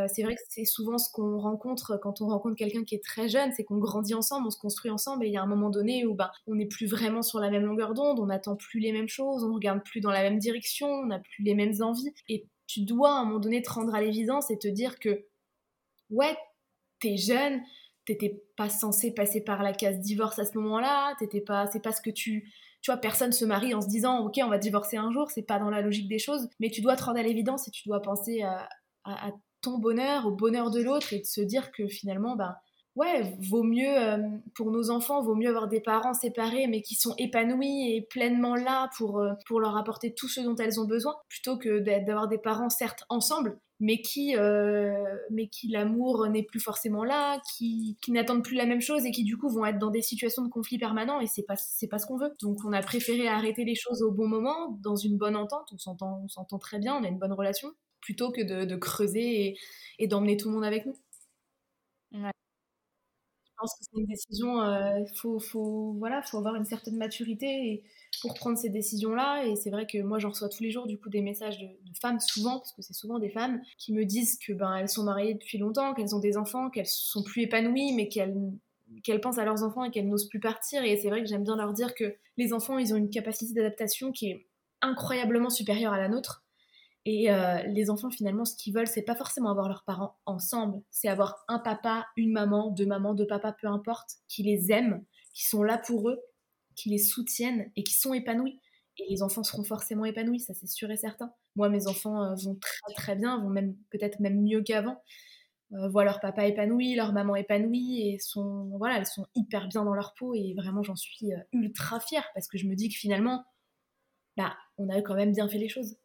[0.07, 3.27] c'est vrai que c'est souvent ce qu'on rencontre quand on rencontre quelqu'un qui est très
[3.27, 5.69] jeune, c'est qu'on grandit ensemble, on se construit ensemble, et il y a un moment
[5.69, 8.79] donné où ben on n'est plus vraiment sur la même longueur d'onde, on n'attend plus
[8.79, 11.73] les mêmes choses, on regarde plus dans la même direction, on n'a plus les mêmes
[11.81, 14.97] envies, et tu dois à un moment donné te rendre à l'évidence et te dire
[14.99, 15.25] que,
[16.11, 16.37] ouais,
[16.99, 17.61] t'es jeune,
[18.05, 21.91] t'étais pas censé passer par la case divorce à ce moment-là, t'étais pas, c'est pas
[21.91, 22.51] ce que tu,
[22.81, 25.43] tu vois, personne se marie en se disant, ok, on va divorcer un jour, c'est
[25.43, 27.87] pas dans la logique des choses, mais tu dois te rendre à l'évidence et tu
[27.87, 28.67] dois penser à,
[29.61, 32.57] ton bonheur, au bonheur de l'autre et de se dire que finalement, bah,
[32.95, 34.17] ouais, vaut mieux euh,
[34.55, 38.55] pour nos enfants, vaut mieux avoir des parents séparés mais qui sont épanouis et pleinement
[38.55, 42.27] là pour, euh, pour leur apporter tout ce dont elles ont besoin, plutôt que d'avoir
[42.27, 44.93] des parents certes ensemble, mais qui, euh,
[45.31, 49.23] mais qui l'amour n'est plus forcément là, qui, n'attendent plus la même chose et qui
[49.23, 51.97] du coup vont être dans des situations de conflit permanent et c'est pas c'est pas
[51.97, 52.33] ce qu'on veut.
[52.41, 55.77] Donc on a préféré arrêter les choses au bon moment, dans une bonne entente, on
[55.77, 57.69] s'entend s'entend très bien, on a une bonne relation,
[58.01, 59.55] plutôt que de, creuser
[59.99, 60.95] et d'emmener tout le monde avec nous.
[63.61, 65.97] Ouais pense que c'est une décision, il euh, faut, faut
[66.33, 67.83] avoir une certaine maturité
[68.21, 69.45] pour prendre ces décisions-là.
[69.45, 71.67] Et c'est vrai que moi, j'en reçois tous les jours du coup des messages de,
[72.01, 75.03] femmes, souvent, parce que c'est souvent des femmes, qui me disent que ben elles sont
[75.03, 78.35] mariées depuis longtemps, qu'elles ont des enfants, qu'elles sont plus épanouies, mais qu'elles
[79.05, 80.83] qu'elles pensent à leurs enfants et qu'elles n'osent plus partir.
[80.83, 83.53] Et c'est vrai que j'aime bien leur dire que les enfants, ils ont une capacité
[83.53, 84.47] d'adaptation qui est
[84.81, 86.40] incroyablement supérieure à la nôtre.
[87.05, 90.81] Et euh, les enfants, finalement, ce qu'ils veulent, c'est pas forcément avoir leurs parents ensemble,
[90.91, 95.03] c'est avoir un papa, une maman, deux mamans, deux papas, peu importe, qui les aiment,
[95.33, 96.19] qui sont là pour eux,
[96.75, 98.59] qui les soutiennent et qui sont épanouis.
[98.97, 101.33] Et les enfants seront forcément épanouis, ça c'est sûr et certain.
[101.55, 105.01] Moi, mes enfants euh, vont très très bien, vont même peut-être même mieux qu'avant.
[105.73, 109.85] Euh, voient leur papa épanoui, leur maman épanouie et sont voilà, elles sont hyper bien
[109.85, 112.95] dans leur peau et vraiment j'en suis ultra fière parce que je me dis que
[112.95, 113.45] finalement,
[114.37, 115.95] bah, on a quand même bien fait les choses.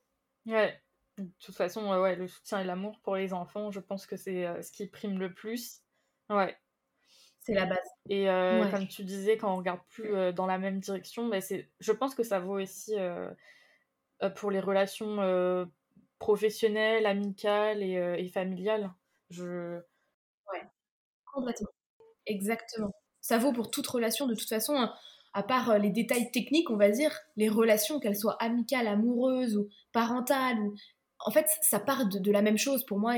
[0.46, 0.80] Ouais,
[1.18, 4.46] de toute façon, ouais, le soutien et l'amour pour les enfants, je pense que c'est
[4.46, 5.80] euh, ce qui prime le plus.
[6.28, 6.56] Ouais.
[7.40, 7.88] C'est la base.
[8.08, 11.38] Et euh, comme tu disais, quand on regarde plus euh, dans la même direction, bah,
[11.40, 12.94] je pense que ça vaut aussi
[14.34, 15.70] pour les relations
[16.18, 18.92] professionnelles, amicales et, et, familiales.
[19.30, 19.76] Je...
[20.52, 20.62] Ouais,
[21.32, 21.70] complètement.
[22.26, 22.92] Exactement.
[23.20, 24.74] Ça vaut pour toute relation, de toute façon.
[24.74, 24.92] Hein.
[25.34, 29.68] à part les détails techniques, on va dire, les relations, qu'elles soient amicales, amoureuses ou
[29.92, 30.74] parentales, ou
[31.20, 32.84] en fait, ça part de, la même chose.
[32.84, 33.14] Pour moi,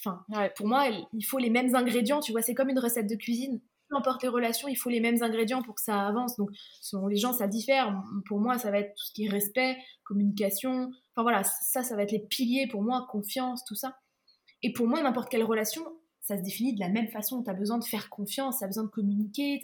[0.00, 0.24] enfin,
[0.56, 2.20] pour moi, il faut les mêmes ingrédients.
[2.20, 3.60] Tu vois, c'est comme une recette de cuisine.
[3.88, 6.36] Peu importe les relations, il faut les mêmes ingrédients pour que ça avance.
[6.36, 7.92] Donc, selon les gens, ça diffère.
[8.26, 10.90] Pour moi, ça va être tout ce qui est respect, communication.
[11.14, 13.96] Enfin voilà, ça, ça va être les piliers pour moi, confiance, tout ça.
[14.62, 15.82] Et pour moi, n'importe quelle relation,
[16.20, 17.42] ça se définit de la même façon.
[17.42, 19.60] Tu as besoin de faire confiance, tu as besoin de communiquer.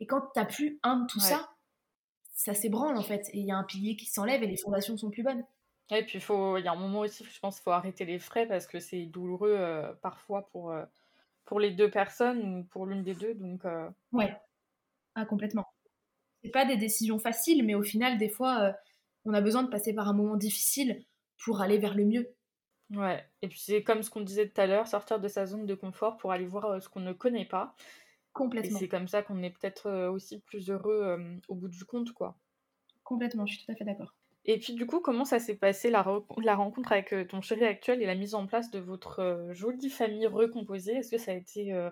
[0.00, 1.48] Et quand tu plus un de tout ça,
[2.34, 3.30] ça s'ébranle en fait.
[3.32, 5.44] Et il y a un pilier qui s'enlève et les fondations sont plus bonnes.
[5.92, 8.46] Et puis, il y a un moment aussi, je pense, qu'il faut arrêter les frais
[8.46, 10.84] parce que c'est douloureux euh, parfois pour, euh,
[11.44, 13.34] pour les deux personnes ou pour l'une des deux.
[13.34, 13.88] Donc, euh...
[14.12, 14.36] Ouais,
[15.16, 15.66] ah, complètement.
[16.42, 18.72] C'est pas des décisions faciles, mais au final, des fois, euh,
[19.24, 21.04] on a besoin de passer par un moment difficile
[21.44, 22.34] pour aller vers le mieux.
[22.90, 25.64] Ouais, et puis c'est comme ce qu'on disait tout à l'heure, sortir de sa zone
[25.64, 27.74] de confort pour aller voir ce qu'on ne connaît pas.
[28.32, 28.76] Complètement.
[28.76, 31.16] Et c'est comme ça qu'on est peut-être aussi plus heureux
[31.48, 32.36] au bout du compte, quoi.
[33.04, 34.12] Complètement, je suis tout à fait d'accord.
[34.46, 36.04] Et puis du coup, comment ça s'est passé la,
[36.42, 39.52] la, rencontre avec euh, ton chéri actuel et la mise en place de votre euh,
[39.52, 40.94] jolie famille recomposée?
[40.94, 41.90] Est-ce que ça a été euh,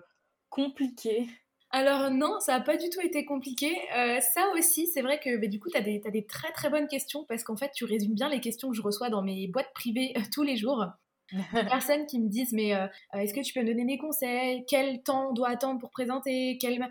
[0.49, 1.27] compliqué?
[1.71, 3.71] Alors non, ça n'a pas du tout été compliqué.
[3.93, 6.87] ça aussi, c'est vrai que bah, du coup, tu as, as, des très très bonnes
[6.87, 9.71] questions parce qu'en fait, tu résumes bien les questions que je reçois dans mes boîtes
[9.75, 10.85] privées tous les jours.
[11.51, 12.71] personnes qui me disent mais
[13.13, 14.65] est-ce que tu peux me donner des conseils?
[14.67, 16.57] Quel temps on doit attendre pour présenter?
[16.59, 16.83] Quel...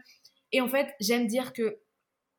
[0.52, 1.80] Et en fait, j'aime dire que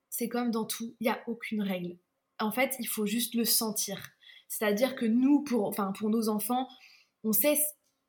[0.09, 1.97] c'est comme dans tout, il n'y a aucune règle
[2.39, 4.11] en fait, il faut juste le sentir.
[4.47, 6.67] C'est-à-dire que nous, pour, enfin, pour nos enfants,
[7.23, 7.59] on sait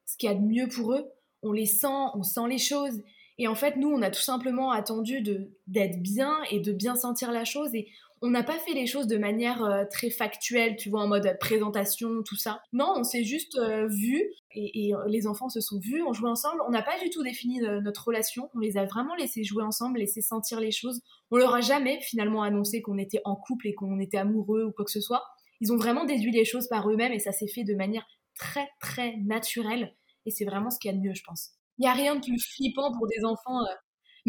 [0.07, 1.11] ce qu'il y a de mieux pour eux,
[1.43, 3.03] on les sent, on sent les choses.
[3.39, 5.23] Et en fait, nous, on a tout simplement attendu
[5.67, 7.75] d'être bien et de bien sentir la chose.
[7.75, 7.89] Et
[8.23, 11.37] on n'a pas fait les choses de manière euh, très factuelle, tu vois, en mode
[11.41, 12.61] présentation, tout ça.
[12.73, 14.23] Non, on s'est juste euh, vu
[14.55, 16.61] et, euh, les enfants se sont vus, on jouait ensemble.
[16.67, 18.51] On n'a pas du tout défini notre relation.
[18.55, 21.01] On les a vraiment laissés jouer ensemble, laissés sentir les choses.
[21.31, 24.73] On leur a jamais finalement annoncé qu'on était en couple et qu'on était amoureux ou
[24.73, 25.25] quoi que ce soit.
[25.61, 28.07] Ils ont vraiment déduit les choses par eux-mêmes et ça s'est fait de manière
[28.39, 29.95] très très naturelle.
[30.27, 31.51] Et c'est vraiment ce qu'il y a de mieux, je pense.
[31.79, 33.61] Il n'y a rien de plus flippant pour des enfants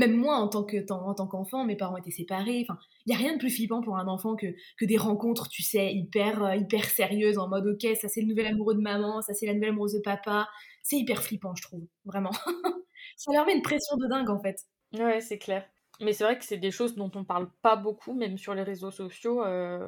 [0.01, 2.65] même moi en tant tant qu'enfant mes parents étaient séparés.
[2.67, 4.47] Enfin il y a rien de plus flippant pour un enfant que,
[4.77, 8.27] que des rencontres tu sais hyper euh, hyper sérieuses en mode ok ça c'est le
[8.27, 10.47] nouvel amoureux de maman ça c'est la nouvelle amoureuse de papa.
[10.83, 12.31] C'est hyper flippant je trouve vraiment.
[13.17, 14.57] Ça leur met une pression de dingue en fait.
[14.93, 15.65] Ouais c'est clair.
[15.99, 18.63] Mais c'est vrai que c'est des choses dont on parle pas beaucoup même sur les
[18.63, 19.87] réseaux sociaux euh,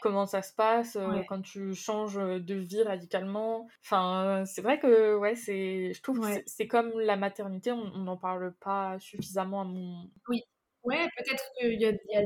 [0.00, 3.68] comment ça se passe euh, quand tu changes de vie radicalement.
[3.84, 8.52] Enfin, c'est vrai que ouais, c'est, je trouve c'est comme la maternité, on n'en parle
[8.54, 10.10] pas suffisamment à mon.
[10.28, 10.42] Oui,
[10.84, 12.22] ouais, peut-être qu'il y a, y a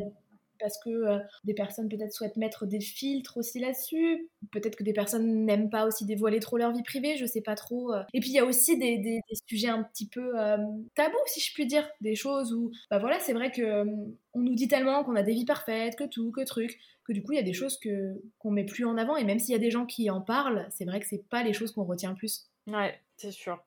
[0.61, 4.29] parce que euh, des personnes peut-être souhaitent mettre des filtres aussi là-dessus.
[4.53, 7.55] Peut-être que des personnes n'aiment pas aussi dévoiler trop leur vie privée, je sais pas
[7.55, 7.93] trop.
[7.93, 8.03] Euh.
[8.13, 10.57] Et puis il y a aussi des, des, sujets un petit peu euh,
[10.95, 13.85] tabous, si je puis dire, des choses où, bah voilà, c'est vrai que
[14.33, 17.23] on nous dit tellement qu'on a des vies parfaites, que tout, que truc, que du
[17.23, 19.17] coup il y a des choses que qu'on met plus en avant.
[19.17, 21.43] Et même s'il y a des gens qui en parlent, c'est vrai que c'est pas
[21.43, 22.49] les choses qu'on retient le plus.
[22.67, 23.63] Ouais, c'est sûr.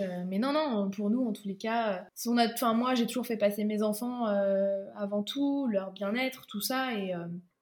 [0.00, 3.06] Euh, mais non, non, pour nous, en tous les cas, euh, on a, moi, j'ai
[3.06, 6.94] toujours fait passer mes enfants euh, avant tout, leur bien-être, tout ça.
[6.94, 7.12] Et,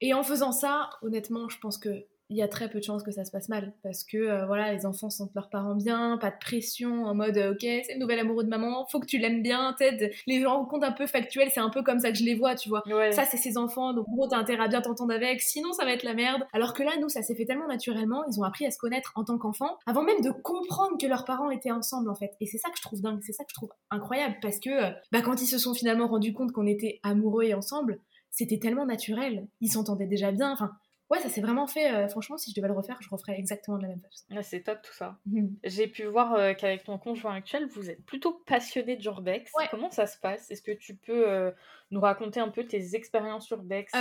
[0.00, 3.02] et en faisant ça, honnêtement, je pense que il y a très peu de chances
[3.02, 3.72] que ça se passe mal.
[3.82, 7.36] Parce que euh, voilà les enfants sentent leurs parents bien pas de pression en mode
[7.36, 10.64] ok c'est le nouvel amoureux de maman faut que tu l'aimes bien tête les gens
[10.64, 12.82] comptent un peu factuels c'est un peu comme ça que je les vois tu vois.
[13.12, 15.92] Ça c'est ses enfants donc gros t'as intérêt à bien t'entendre avec sinon ça va
[15.92, 16.42] être la merde.
[16.52, 19.12] Alors que là nous ça s'est fait tellement naturellement ils ont appris à se connaître
[19.14, 22.32] en tant qu'enfants avant même de comprendre que leurs parents étaient ensemble en fait.
[22.40, 24.36] Et c'est ça que je trouve dingue c'est ça que je trouve incroyable.
[24.40, 27.54] Parce que euh, bah quand ils se sont finalement rendus compte qu'on était amoureux et
[27.54, 27.98] ensemble
[28.32, 29.46] c'était tellement naturel.
[29.60, 30.72] Ils s'entendaient déjà bien enfin
[31.12, 31.92] ouais, ça s'est vraiment fait.
[31.92, 34.42] Euh, franchement, si je devais le refaire, je referais exactement de la même façon.
[34.42, 35.18] c'est top tout ça.
[35.26, 35.54] Mhm.
[35.62, 39.52] J'ai pu voir euh, qu'avec ton conjoint actuel, vous êtes plutôt passionné d'urbex.
[39.70, 40.50] Comment ça se passe?
[40.50, 41.50] Est-ce que tu peux euh,
[41.92, 43.92] nous raconter un peu tes expériences urbex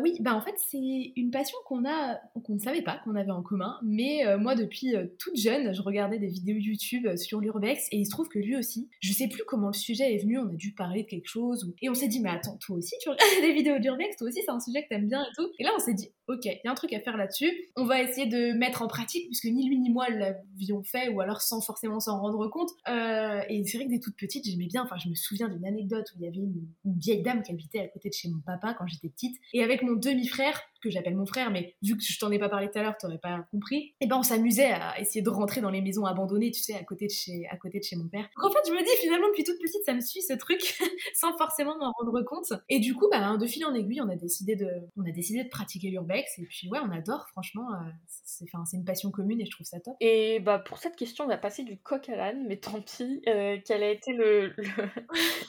[0.00, 3.30] Oui, bah en fait, c'est une passion qu'on a, qu'on ne savait pas qu'on avait
[3.30, 3.78] en commun.
[3.82, 8.10] Mais moi, depuis toute jeune, je regardais des vidéos YouTube sur l'urbex et il se
[8.10, 10.38] trouve que lui aussi, je sais plus comment le sujet est venu.
[10.38, 12.94] On a dû parler de quelque chose et on s'est dit, mais attends, toi aussi,
[13.00, 15.48] tu regardes des vidéos d'urbex, toi aussi, c'est un sujet que t'aimes bien et tout.
[15.58, 17.50] Et là, on s'est dit, ok, il y a un truc à faire là-dessus.
[17.76, 21.20] On va essayer de mettre en pratique, puisque ni lui ni moi l'avions fait, ou
[21.20, 22.70] alors sans forcément s'en rendre compte.
[22.88, 24.82] Euh, et c'est vrai que des toutes petites, j'aimais bien.
[24.84, 27.80] Enfin, je me souviens d'une anecdote où il y avait une, vieille dame qui habitait
[27.80, 29.36] à côté de chez mon papa quand j'étais petite.
[29.54, 32.48] Et avec mon demi-frère, que j'appelle mon frère, mais vu que je t'en ai pas
[32.48, 33.76] parlé tout à l'heure, t'aurais pas compris.
[33.76, 36.74] Et eh ben on s'amusait à essayer de rentrer dans les maisons abandonnées, tu sais,
[36.74, 38.28] à côté de chez, à côté de chez mon père.
[38.36, 40.60] Donc en fait, je me dis finalement depuis toute petite, ça me suit ce truc,
[41.14, 42.52] sans forcément m'en rendre compte.
[42.68, 45.44] Et du coup, bah, de fil en aiguille, on a décidé de, on a décidé
[45.44, 46.38] de pratiquer l'urbex.
[46.38, 47.90] Et puis ouais, on adore, franchement, euh,
[48.24, 49.94] c'est, une passion commune et je trouve ça top.
[50.00, 53.22] Et bah pour cette question, on va passer du coq à l'âne, mais tant pis.
[53.28, 54.52] Euh, quel a été le,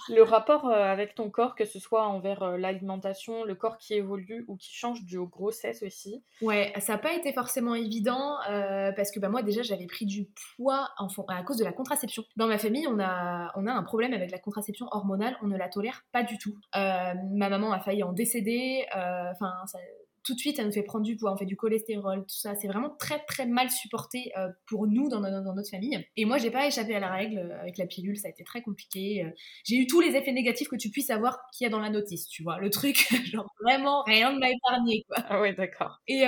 [0.09, 4.45] le, rapport euh, avec ton corps, que ce soit envers l'alimentation, le corps qui évolue
[4.47, 8.38] ou qui change du grossesse aussi Ouais, ça n'a pas été forcément évident
[8.95, 12.24] parce que bah, moi déjà j'avais pris du poids en, à cause de la contraception.
[12.36, 16.05] Dans ma famille, on a, un problème avec la contraception hormonale, on ne la tolère
[16.11, 16.55] pas du tout.
[16.74, 19.53] ma maman a failli en décéder, enfin
[20.24, 22.55] tout de suite, ça nous fait prendre du poids, on fait du cholestérol, tout ça.
[22.55, 25.99] C'est vraiment très très mal supporté euh, pour nous dans, notre famille.
[26.15, 28.43] Et moi, j'ai pas échappé à la règle euh, avec la pilule, ça a été
[28.43, 29.24] très compliqué.
[29.24, 29.30] Euh.
[29.65, 31.89] J'ai eu tous les effets négatifs que tu puisses avoir qu'il y a dans la
[31.89, 32.57] notice, tu vois.
[32.59, 35.17] Le truc, genre vraiment rien ne m'a épargné, quoi.
[35.28, 35.99] Ah ouais, d'accord.
[36.07, 36.24] Et,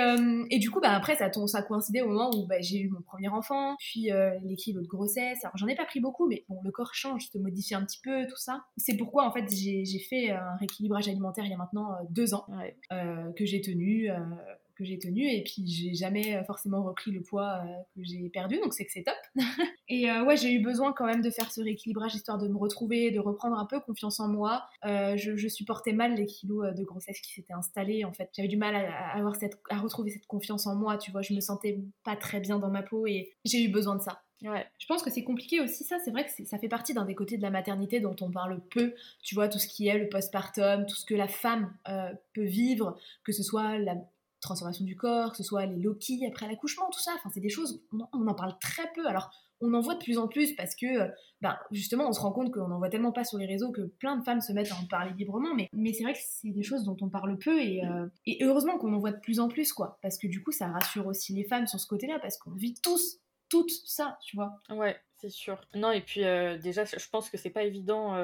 [0.50, 2.88] et, du coup, bah après, ça, ça a coïncidé au moment où bah, j'ai eu
[2.88, 4.10] mon premier enfant, puis
[4.44, 5.44] les kilos de grossesse.
[5.44, 8.00] Alors, j'en ai pas pris beaucoup, mais bon, le corps change, se modifie un petit
[8.02, 8.64] peu, tout ça.
[8.76, 12.46] C'est pourquoi, en fait, j'ai fait un rééquilibrage alimentaire il y a maintenant deux ans,
[12.90, 14.18] que j'ai tenu euh,
[14.74, 18.58] que j'ai tenu et puis j'ai jamais forcément repris le poids euh, que j'ai perdu
[18.58, 19.16] donc c'est que c'est top.
[19.88, 22.58] Et euh, ouais j'ai eu besoin quand même de faire ce rééquilibrage histoire de me
[22.58, 24.68] retrouver de reprendre un peu confiance en moi.
[24.84, 28.28] Je, supportais mal les kilos de grossesse qui s'étaient installés en fait.
[28.34, 31.22] J'avais du mal à, avoir cette à retrouver cette confiance en moi tu vois.
[31.22, 34.25] Je me sentais pas très bien dans ma peau et j'ai eu besoin de ça
[34.42, 34.66] Ouais.
[34.78, 35.98] Je pense que c'est compliqué aussi, ça.
[36.04, 38.60] C'est vrai que ça fait partie d'un des côtés de la maternité dont on parle
[38.70, 38.94] peu.
[39.22, 42.44] Tu vois, tout ce qui est le postpartum, tout ce que la femme euh, peut
[42.44, 43.96] vivre, que ce soit la
[44.40, 47.12] transformation du corps, que ce soit les Loki après l'accouchement, tout ça.
[47.16, 49.06] Enfin, c'est des choses, on en parle très peu.
[49.06, 49.30] Alors,
[49.60, 51.08] on en voit de plus en plus parce que, euh,
[51.40, 53.82] ben, justement, on se rend compte qu'on n'en voit tellement pas sur les réseaux que
[53.82, 55.54] plein de femmes se mettent à en parler librement.
[55.54, 58.44] Mais, mais c'est vrai que c'est des choses dont on parle peu et, euh, et
[58.44, 59.98] heureusement qu'on en voit de plus en plus, quoi.
[60.02, 62.74] Parce que du coup, ça rassure aussi les femmes sur ce côté-là parce qu'on vit
[62.74, 63.18] tous,
[63.48, 64.52] toutes ça, tu vois.
[64.70, 65.60] Ouais, c'est sûr.
[65.74, 68.16] Non, et puis euh, déjà, je pense que c'est pas évident.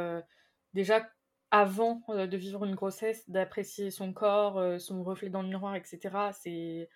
[0.75, 1.09] déjà,
[1.51, 6.33] avant de vivre une grossesse, d'apprécier son corps, son reflet dans le miroir, etc.
[6.33, 6.89] C'est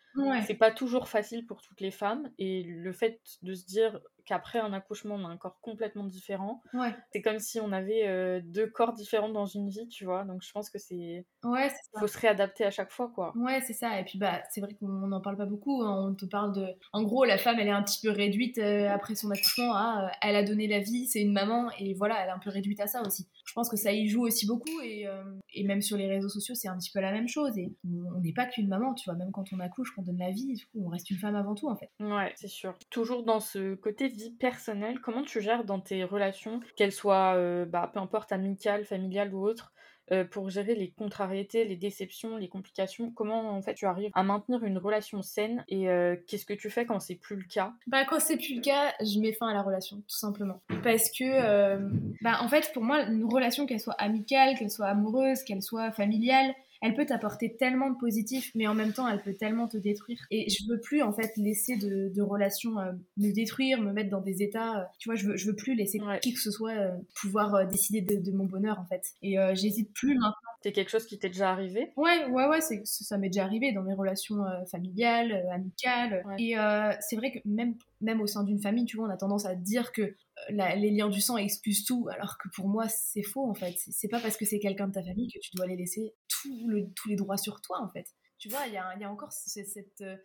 [0.47, 2.31] c'est pas toujours facile pour toutes les femmes.
[2.39, 6.62] Et le fait de se dire qu'après un accouchement, on a un corps complètement différent.
[6.74, 6.95] Ouais.
[7.12, 10.24] C'est comme si on avait euh, deux corps différents dans une vie, tu vois.
[10.24, 11.24] Donc je pense que c'est.
[11.45, 13.33] Ouais, faut se réadapter à chaque fois, quoi.
[13.37, 13.99] Ouais, c'est ça.
[14.01, 15.83] Et puis, bah, c'est vrai qu'on n'en parle pas beaucoup.
[15.83, 16.11] Hein.
[16.11, 16.66] On te parle de.
[16.93, 20.07] En gros, la femme, elle est un petit peu réduite euh, après son accouchement à.
[20.07, 22.51] Euh, elle a donné la vie, c'est une maman, et voilà, elle est un peu
[22.51, 23.29] réduite à ça aussi.
[23.45, 25.07] Je pense que ça y joue aussi beaucoup, et,
[25.55, 27.57] et même sur les réseaux sociaux, c'est un petit peu la même chose.
[27.57, 29.16] Et on n'est pas qu'une maman, tu vois.
[29.16, 31.55] Même quand on accouche, qu'on donne la vie, du coup, on reste une femme avant
[31.55, 31.91] tout, en fait.
[32.01, 32.74] Ouais, c'est sûr.
[32.91, 34.09] Toujours dans ce côté
[34.39, 39.35] personnelle, comment tu gères dans tes relations, qu'elles soient, euh, bah, peu importe, amicales, familiales
[39.35, 39.73] ou autres,
[40.12, 43.11] euh, pour gérer les contrariétés, les déceptions, les complications?
[43.11, 46.71] Comment en fait tu arrives à maintenir une relation saine et euh, qu'est-ce que tu
[46.71, 47.73] fais quand c'est plus le cas?
[47.89, 50.62] Bah quand c'est plus le cas, je mets fin à la relation tout simplement.
[50.85, 55.43] Parce que bah en fait pour moi une relation qu'elle soit amicale, qu'elle soit amoureuse,
[55.43, 59.35] qu'elle soit familiale, elle peut t'apporter tellement de positif, mais en même temps, elle peut
[59.35, 60.18] tellement te détruire.
[60.31, 64.20] Et je veux plus, en fait, laisser de, relations euh, me détruire, me mettre dans
[64.20, 64.81] des états.
[64.81, 67.66] Euh, tu vois, je veux, je veux plus laisser qui que ce soit euh, pouvoir
[67.66, 69.03] décider de, mon bonheur, en fait.
[69.22, 70.33] Et j'hésite plus maintenant.
[70.62, 71.93] C'est quelque chose qui t'est déjà arrivé?
[71.97, 76.24] Ouais, ouais, ouais, c'est, ça m'est déjà arrivé dans mes relations familiales, amicales.
[76.39, 76.55] Et
[77.01, 79.55] c'est vrai que même, même au sein d'une famille, tu vois, on a tendance à
[79.55, 80.14] dire que
[80.51, 83.76] les liens du sang excusent tout, alors que pour moi, c'est faux en fait.
[83.91, 86.68] C'est pas parce que c'est quelqu'un de ta famille que tu dois les laisser tous
[87.09, 88.07] les droits sur toi en fait.
[88.39, 90.16] Tu vois, il y a, encore cette, euh,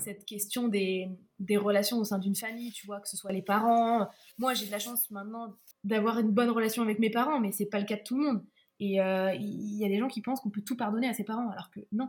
[0.00, 1.08] cette question des,
[1.40, 4.08] des, relations au sein d'une famille, tu vois, que ce soit les parents.
[4.38, 7.66] Moi, j'ai de la chance maintenant d'avoir une bonne relation avec mes parents, mais c'est
[7.66, 8.44] pas le cas de tout le monde.
[8.78, 11.24] Et euh, il y a des gens qui pensent qu'on peut tout pardonner à ses
[11.24, 12.08] parents, alors que non,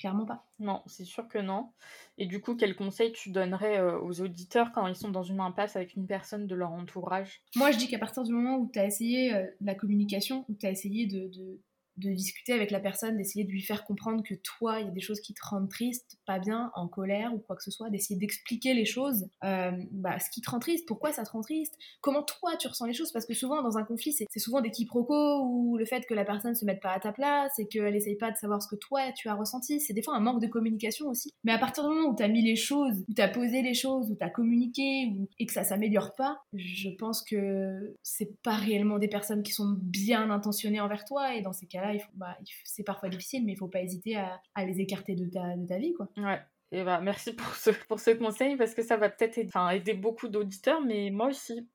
[0.00, 0.46] clairement pas.
[0.58, 1.70] Non, c'est sûr que non.
[2.18, 5.40] Et du coup, quel conseil tu donnerais euh, aux auditeurs quand ils sont dans une
[5.40, 7.42] impasse avec une personne de leur entourage?
[7.54, 10.54] Moi, je dis qu'à partir du moment où tu as essayé euh, la communication, où
[10.54, 11.60] tu as essayé de, de
[12.08, 15.00] discuter avec la personne, d'essayer de lui faire comprendre que toi, il y a des
[15.00, 18.18] choses qui te rendent triste, pas bien, en colère ou quoi que ce soit, d'essayer
[18.18, 21.74] d'expliquer les choses, euh, bah, ce qui te rend triste, pourquoi ça te rend triste,
[22.00, 24.70] comment toi tu ressens les choses, parce que souvent dans un conflit, c'est souvent des
[24.70, 27.94] quiproquos ou le fait que la personne se mette pas à ta place et qu'elle
[27.94, 30.40] essaye pas de savoir ce que toi tu as ressenti, c'est des fois un manque
[30.40, 31.32] de communication aussi.
[31.44, 33.62] Mais à partir du moment où tu as mis les choses, où tu as posé
[33.62, 38.40] les choses, où tu as communiqué et que ça s'améliore pas, je pense que c'est
[38.42, 42.36] pas réellement des personnes qui sont bien intentionnées envers toi et dans ces cas-là, bah,
[42.64, 45.66] c'est parfois difficile, mais il faut pas hésiter à, à, les écarter de ta, de
[45.66, 45.92] ta vie.
[45.94, 46.08] Quoi.
[46.16, 46.40] Ouais.
[46.72, 49.94] Et bah, merci pour ce, pour ce conseil parce que ça va peut-être aider, aider,
[49.94, 51.68] beaucoup d'auditeurs, mais moi aussi.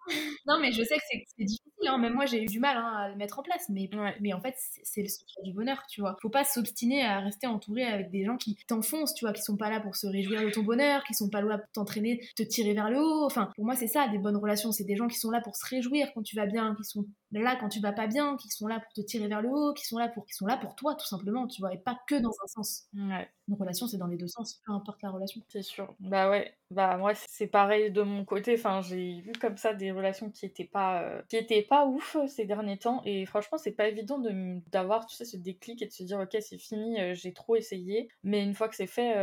[0.48, 1.98] Non, mais je sais que c'est difficile, hein.
[1.98, 3.90] même moi j'ai eu du mal hein, à le mettre en place, mais,
[4.22, 6.18] mais en fait c'est le secret du bonheur, tu vois.
[6.22, 9.58] Faut pas s'obstiner à rester entouré avec des gens qui t'enfoncent, tu vois, qui sont
[9.58, 12.44] pas là pour se réjouir de ton bonheur, qui sont pas là pour t'entraîner, te
[12.44, 13.26] tirer vers le haut.
[13.26, 15.56] Enfin, pour moi c'est ça, des bonnes relations, c'est des gens qui sont là pour
[15.56, 18.50] se réjouir quand tu vas bien, qui sont là quand tu vas pas bien, qui
[18.50, 20.58] sont là pour te tirer vers le haut, qui sont là pour, qui sont là
[20.58, 22.88] pour toi tout simplement, tu vois, et pas que dans un sens.
[22.94, 23.30] Ouais.
[23.48, 25.42] Une relation c'est dans les deux sens, peu importe la relation.
[25.50, 25.94] C'est sûr.
[26.00, 28.56] Bah ouais, bah moi c'est pareil de mon côté.
[28.58, 32.16] Enfin j'ai vu comme ça des relations qui étaient pas, euh, qui étaient pas ouf
[32.16, 35.82] euh, ces derniers temps et franchement c'est pas évident de d'avoir tu sais ce déclic
[35.82, 38.08] et de se dire ok c'est fini, euh, j'ai trop essayé.
[38.24, 39.16] Mais une fois que c'est fait,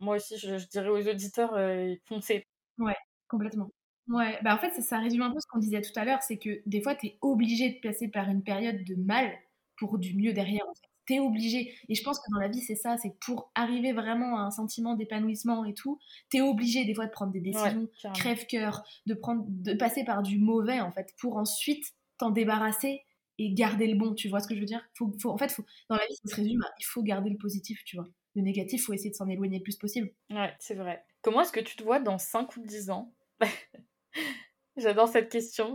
[0.00, 1.58] moi aussi je, je, dirais aux auditeurs
[2.06, 2.46] foncez.
[2.78, 2.96] Ouais,
[3.28, 3.70] complètement.
[4.08, 6.22] Ouais, bah en fait, ça, ça résume un peu ce qu'on disait tout à l'heure,
[6.22, 9.32] c'est que des fois, tu es obligé de passer par une période de mal
[9.76, 10.68] pour du mieux derrière.
[10.68, 10.89] En fait.
[11.10, 11.74] Tu es obligé.
[11.88, 14.50] Et je pense que dans la vie, c'est ça, c'est pour arriver vraiment à un
[14.52, 15.98] sentiment d'épanouissement et tout,
[16.30, 20.22] tu es obligé des fois de prendre des décisions crève-cœur, de, prendre, de passer par
[20.22, 21.84] du mauvais, en fait, pour ensuite
[22.18, 23.02] t'en débarrasser
[23.38, 24.14] et garder le bon.
[24.14, 24.86] Tu vois ce que je veux dire?
[24.94, 27.38] Faut, faut, En fait, faut, dans la vie, ça se résume il faut garder le
[27.38, 28.06] positif, tu vois.
[28.36, 30.12] Le négatif, faut essayer de s'en éloigner le plus possible.
[30.30, 31.04] Ouais, c'est vrai.
[31.22, 33.12] Comment est-ce que tu te vois dans 5 ou 10 ans?
[34.76, 35.74] J'adore cette question.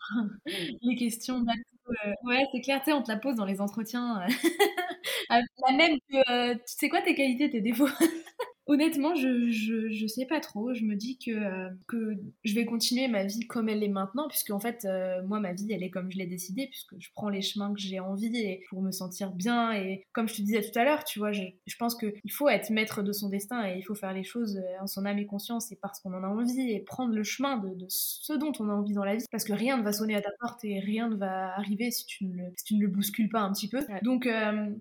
[0.82, 1.44] les questions
[1.88, 4.20] euh, ouais, c'est clair, tu sais, on te la pose dans les entretiens.
[4.22, 4.28] Euh,
[5.68, 7.88] la même que, euh, tu sais quoi tes qualités, tes défauts?
[8.68, 10.74] Honnêtement, je, je, je, sais pas trop.
[10.74, 14.26] Je me dis que, euh, que je vais continuer ma vie comme elle est maintenant,
[14.28, 17.08] puisque en fait, euh, moi, ma vie, elle est comme je l'ai décidé, puisque je
[17.14, 19.72] prends les chemins que j'ai envie et pour me sentir bien.
[19.72, 22.48] Et comme je te disais tout à l'heure, tu vois, je, je pense qu'il faut
[22.48, 25.18] être maître de son destin et il faut faire les choses euh, en son âme
[25.18, 28.32] et conscience et parce qu'on en a envie et prendre le chemin de, de, ce
[28.32, 30.30] dont on a envie dans la vie, parce que rien ne va sonner à ta
[30.40, 33.28] porte et rien ne va arriver si tu ne le, si tu ne le bouscules
[33.28, 33.78] pas un petit peu.
[34.02, 34.28] Donc,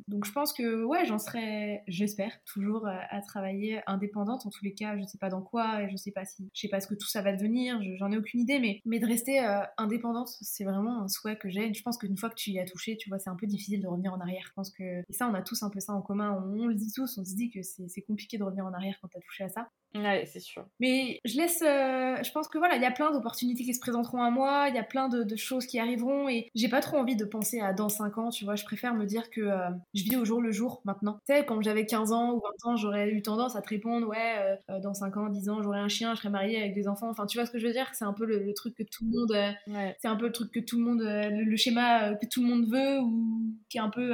[0.07, 4.73] donc, je pense que, ouais, j'en serai, j'espère, toujours à travailler indépendante en tous les
[4.73, 6.87] cas je sais pas dans quoi et je sais pas si je sais pas ce
[6.87, 10.29] que tout ça va devenir j'en ai aucune idée mais mais de rester euh, indépendante
[10.41, 11.73] c'est vraiment un souhait que j'ai.
[11.73, 13.81] Je pense qu'une fois que tu y as touché tu vois c'est un peu difficile
[13.81, 14.43] de revenir en arrière.
[14.47, 16.43] Je pense que et ça on a tous un peu ça en commun.
[16.45, 19.07] On, le dit tous on se dit que c'est compliqué de revenir en arrière quand
[19.07, 20.65] t'as touché à ça Ouais, c'est sûr.
[20.79, 21.61] Mais je laisse.
[21.61, 24.65] Euh, je pense que voilà, il y a plein d'opportunités qui se présenteront à moi,
[24.67, 27.59] il y a plein de, choses qui arriveront et j'ai pas trop envie de penser
[27.61, 28.55] à dans 5 ans, tu vois.
[28.55, 31.19] Je préfère me dire que euh, je vis au jour le jour maintenant.
[31.27, 34.07] Tu sais, quand j'avais 15 ans ou 20 ans, j'aurais eu tendance à te répondre,
[34.07, 36.87] ouais, euh, dans 5 ans, 10 ans, j'aurai un chien, je serai mariée avec des
[36.87, 37.09] enfants.
[37.09, 37.89] Enfin, tu vois ce que je veux dire?
[37.93, 39.55] C'est un peu le, truc que tout le monde.
[39.99, 41.01] C'est un peu le truc que tout le monde.
[41.01, 44.13] Le, schéma que tout le monde veut ou qui est un peu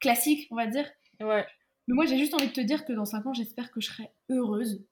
[0.00, 0.86] classique, on va dire.
[1.20, 1.46] Ouais.
[1.86, 3.88] Mais moi, j'ai juste envie de te dire que dans 5 ans, j'espère que je
[3.88, 4.84] serai heureuse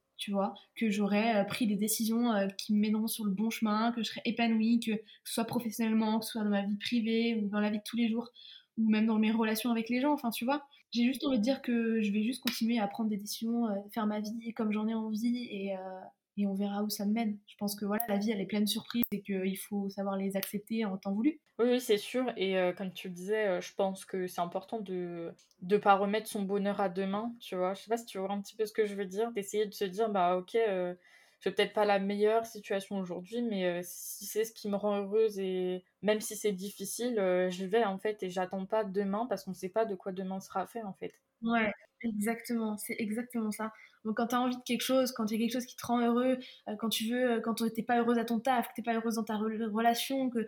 [0.75, 4.03] que j'aurais euh, pris des décisions euh, qui me mèneront sur le bon chemin, que
[4.03, 4.91] je serais épanouie, que,
[5.23, 7.83] ce soit professionnellement, que ce soit dans ma vie privée ou dans la vie de
[7.85, 8.29] tous les jours,
[8.77, 10.63] ou même dans mes relations avec les gens, enfin tu vois.
[10.91, 13.75] J'ai juste envie de dire que je vais juste continuer à prendre des décisions, euh,
[13.91, 15.75] faire ma vie comme j'en ai envie et,
[16.37, 17.37] et on verra où ça me mène.
[17.47, 20.17] Je pense que voilà, la vie elle est pleine de surprises et qu'il faut savoir
[20.17, 21.39] les accepter en temps voulu.
[21.59, 22.31] Oui, c'est sûr.
[22.35, 25.95] Et euh, comme tu le disais, euh, je pense que c'est important de ne pas
[25.95, 27.75] remettre son bonheur à demain, tu vois.
[27.75, 29.67] Je sais pas si tu vois un petit peu ce que je veux dire, d'essayer
[29.67, 30.95] de se dire, bah ok, euh,
[31.39, 34.97] je vais peut-être pas la meilleure situation aujourd'hui, mais si c'est ce qui me rend
[34.97, 39.43] heureuse et même si c'est difficile, je vais en fait et j'attends pas demain parce
[39.43, 41.13] qu'on sait pas de quoi demain sera fait en fait.
[41.41, 41.71] Ouais,
[42.03, 43.71] exactement, c'est exactement ça.
[44.05, 45.75] Donc quand tu as envie de quelque chose, quand il y a quelque chose qui
[45.75, 46.37] te rend heureux,
[46.67, 48.93] euh, quand tu veux, euh, quand t'es pas heureuse à ton taf, que t'es pas
[48.93, 50.45] heureuse dans ta relation, que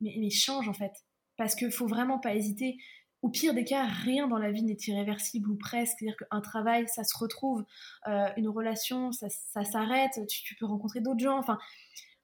[0.00, 0.92] mais, mais change en fait,
[1.36, 2.76] parce qu'il faut vraiment pas hésiter.
[3.22, 5.96] Au pire des cas, rien dans la vie n'est irréversible ou presque.
[5.98, 7.64] C'est-à-dire qu'un travail, ça se retrouve,
[8.06, 9.28] euh, une relation, ça,
[9.64, 11.36] s'arrête, tu, peux rencontrer d'autres gens.
[11.36, 11.58] Enfin,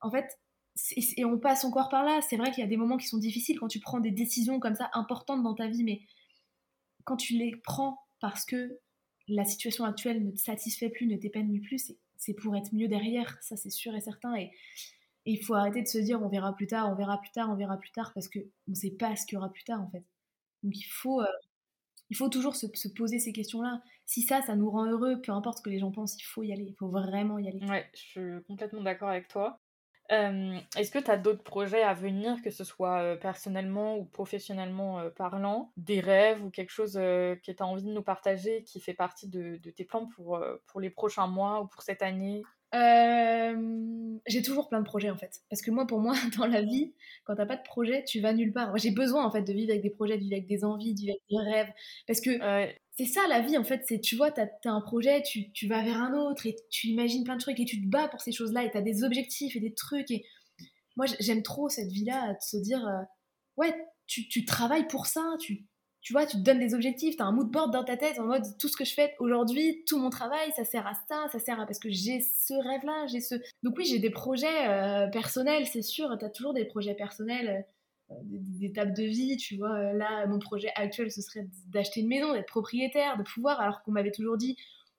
[0.00, 0.26] en fait,
[1.16, 2.20] et on passe encore par là.
[2.28, 4.60] C'est vrai qu'il y a des moments qui sont difficiles quand tu prends des décisions
[4.60, 6.00] comme ça importantes dans ta vie, mais
[7.04, 8.80] quand tu les prends parce que
[9.28, 13.36] la situation actuelle ne te satisfait plus, ne t'épanouit plus, c'est pour être mieux derrière,
[13.42, 14.34] ça c'est sûr et certain.
[14.34, 14.50] Et,
[15.26, 17.54] il faut arrêter de se dire on verra plus tard, on verra plus tard, on
[17.54, 19.90] verra plus tard, parce qu'on ne sait pas ce qu'il y aura plus tard en
[19.90, 20.02] fait.
[20.62, 21.26] Donc il faut, euh,
[22.08, 23.82] il faut toujours se, poser ces questions-là.
[24.06, 26.42] Si ça, ça nous rend heureux, peu importe ce que les gens pensent, il faut
[26.42, 27.60] y aller, il faut vraiment y aller.
[27.66, 29.60] Ouais, je suis complètement d'accord avec toi.
[30.12, 35.02] Euh, est-ce que tu as d'autres projets à venir, que ce soit personnellement ou professionnellement
[35.16, 38.94] parlant, des rêves ou quelque chose que tu as envie de nous partager qui fait
[38.94, 42.42] partie de, de tes plans pour, pour les prochains mois ou pour cette année?
[44.26, 45.42] J'ai toujours plein de projets en fait.
[45.50, 46.94] Parce que moi, pour moi, dans la vie,
[47.24, 48.68] quand t'as pas de projet, tu vas nulle part.
[48.68, 50.94] Moi, j'ai besoin en fait de vivre avec des projets, de vivre avec des envies,
[50.94, 51.72] de vivre avec des rêves.
[52.06, 52.30] Parce que
[52.96, 55.66] c'est ça la vie en fait, c'est tu vois, t'as as un projet, tu, tu,
[55.66, 58.20] vas vers un autre et tu imagines plein de trucs et tu te bats pour
[58.20, 60.10] ces choses-là et t'as des objectifs et des trucs.
[60.10, 60.24] Et
[60.96, 63.02] moi j'aime trop cette vie-là, de se dire euh,
[63.56, 63.74] ouais,
[64.06, 65.66] tu, tu, travailles pour ça, tu,
[66.02, 68.26] tu vois, tu te donnes des objectifs, t'as un mood board dans ta tête en
[68.26, 71.38] mode tout ce que je fais aujourd'hui, tout mon travail, ça sert à ça, ça
[71.40, 73.34] sert à parce que j'ai ce rêve-là, j'ai ce.
[73.64, 77.62] Donc oui, j'ai des projets euh, personnels, c'est sûr, t'as toujours des projets personnels euh,
[78.22, 79.74] des, étapes de vie, tu vois.
[79.74, 83.82] Euh, là, mon projet actuel, ce serait d'acheter une maison, d'être propriétaire, de pouvoir, alors
[83.82, 84.56] qu'on m'avait toujours dit,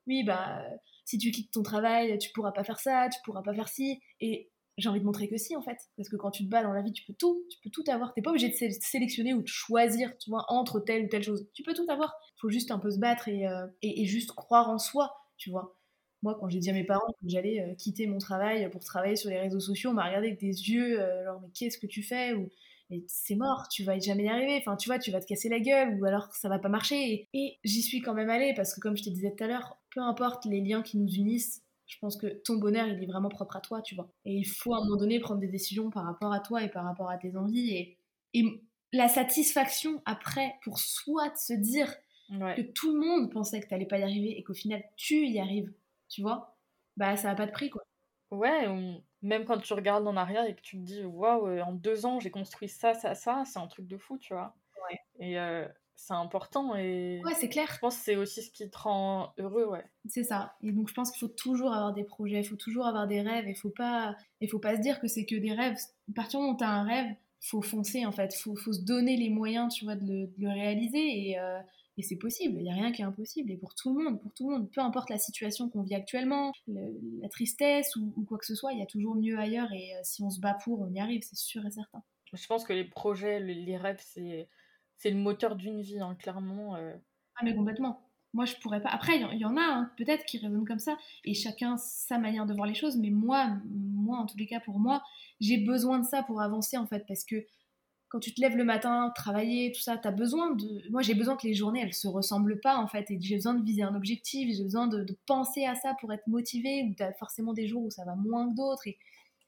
[0.08, 0.64] oui, bah,
[1.06, 4.00] si tu quittes ton travail, tu pourras pas faire ça, tu pourras pas faire ci.
[4.20, 5.78] Et j'ai envie de montrer que si, en fait.
[5.98, 7.90] Parce que quand tu te bats dans la vie, tu peux tout, tu peux tout
[7.90, 8.14] avoir.
[8.14, 11.48] T'es pas obligé de sélectionner ou de choisir, tu vois, entre telle ou telle chose.
[11.54, 12.14] Tu peux tout avoir.
[12.42, 15.78] Faut juste un peu se battre euh, et, et, juste croire en soi, tu vois.
[16.24, 19.30] Moi, quand j'ai dit à mes parents que j'allais quitter mon travail pour travailler sur
[19.30, 22.34] les réseaux sociaux, on m'a regardé avec des yeux, genre, mais qu'est-ce que tu fais
[22.90, 25.50] mais c'est mort, tu vas jamais y arriver, enfin tu vois, tu vas te casser
[25.50, 27.28] la gueule ou alors ça va pas marcher.
[27.34, 29.78] Et, j'y suis quand même allée parce que comme je te disais tout à l'heure,
[29.94, 33.30] peu importe les liens qui nous unissent, je pense que ton bonheur, il est vraiment
[33.30, 34.12] propre à toi, tu vois.
[34.26, 36.70] Et il faut à un moment donné prendre des décisions par rapport à toi et
[36.70, 37.76] par rapport à tes envies.
[37.76, 38.00] Et,
[38.34, 38.44] et
[38.92, 41.94] la satisfaction après, pour soi de se dire
[42.30, 45.40] que tout le monde pensait que t'allais pas y arriver et qu'au final tu y
[45.40, 45.72] arrives,
[46.10, 46.58] tu vois,
[46.98, 47.84] bah ça a pas de prix, quoi.
[48.32, 48.68] Ouais,
[49.22, 52.06] même quand tu regardes en arrière et que tu te dis waouh, euh, en deux
[52.06, 54.56] ans j'ai construit ça, ça, ça, c'est un truc de fou, tu vois.
[54.90, 55.00] Ouais.
[55.20, 57.22] Et euh, c'est important et.
[57.26, 57.68] Ouais, c'est clair.
[57.74, 59.84] Je pense que c'est aussi ce qui te rend heureux, ouais.
[60.08, 60.56] C'est ça.
[60.62, 63.22] Et donc je pense qu'il faut toujours avoir des projets, il faut toujours avoir des
[63.22, 65.78] rêves, il faut pas, il faut pas se dire que c'est que des rêves.
[66.10, 68.82] À partir du moment où t'as un rêve, faut foncer en fait, faut, faut se
[68.82, 71.40] donner les moyens, tu vois, de le, réaliser et.
[71.40, 71.60] Euh,
[71.98, 73.52] Et c'est possible, il n'y a rien qui est impossible.
[73.52, 75.96] Et pour tout le monde, pour tout le monde, peu importe la situation qu'on vit
[75.96, 79.72] actuellement, la tristesse ou, quoi que ce soit, il y a toujours mieux ailleurs.
[79.72, 82.04] Et si on se bat pour, on y arrive, c'est sûr et certain.
[82.34, 84.50] Je pense que les projets, les, rêves, c'est,
[84.98, 86.76] c'est le moteur d'une vie, hein, clairement.
[86.76, 88.02] Ah, mais complètement.
[88.34, 88.90] Moi, je pourrais pas.
[88.90, 92.46] Après, il y, en a hein, peut-être qui raisonnent comme ça, et chacun sa manière
[92.46, 92.98] de voir les choses.
[92.98, 95.02] Mais moi, moi, en tous les cas, pour moi,
[95.40, 97.46] j'ai besoin de ça pour avancer, en fait, parce que
[98.10, 100.90] quand tu te lèves le matin, travailler, tout ça, tu as besoin de.
[100.90, 103.54] Moi, j'ai besoin que les journées, elles se ressemblent pas, en fait, et j'ai besoin
[103.54, 107.04] de viser un objectif, j'ai besoin de, penser à ça pour être motivé, ou tu
[107.04, 108.98] as forcément des jours où ça va moins que d'autres, et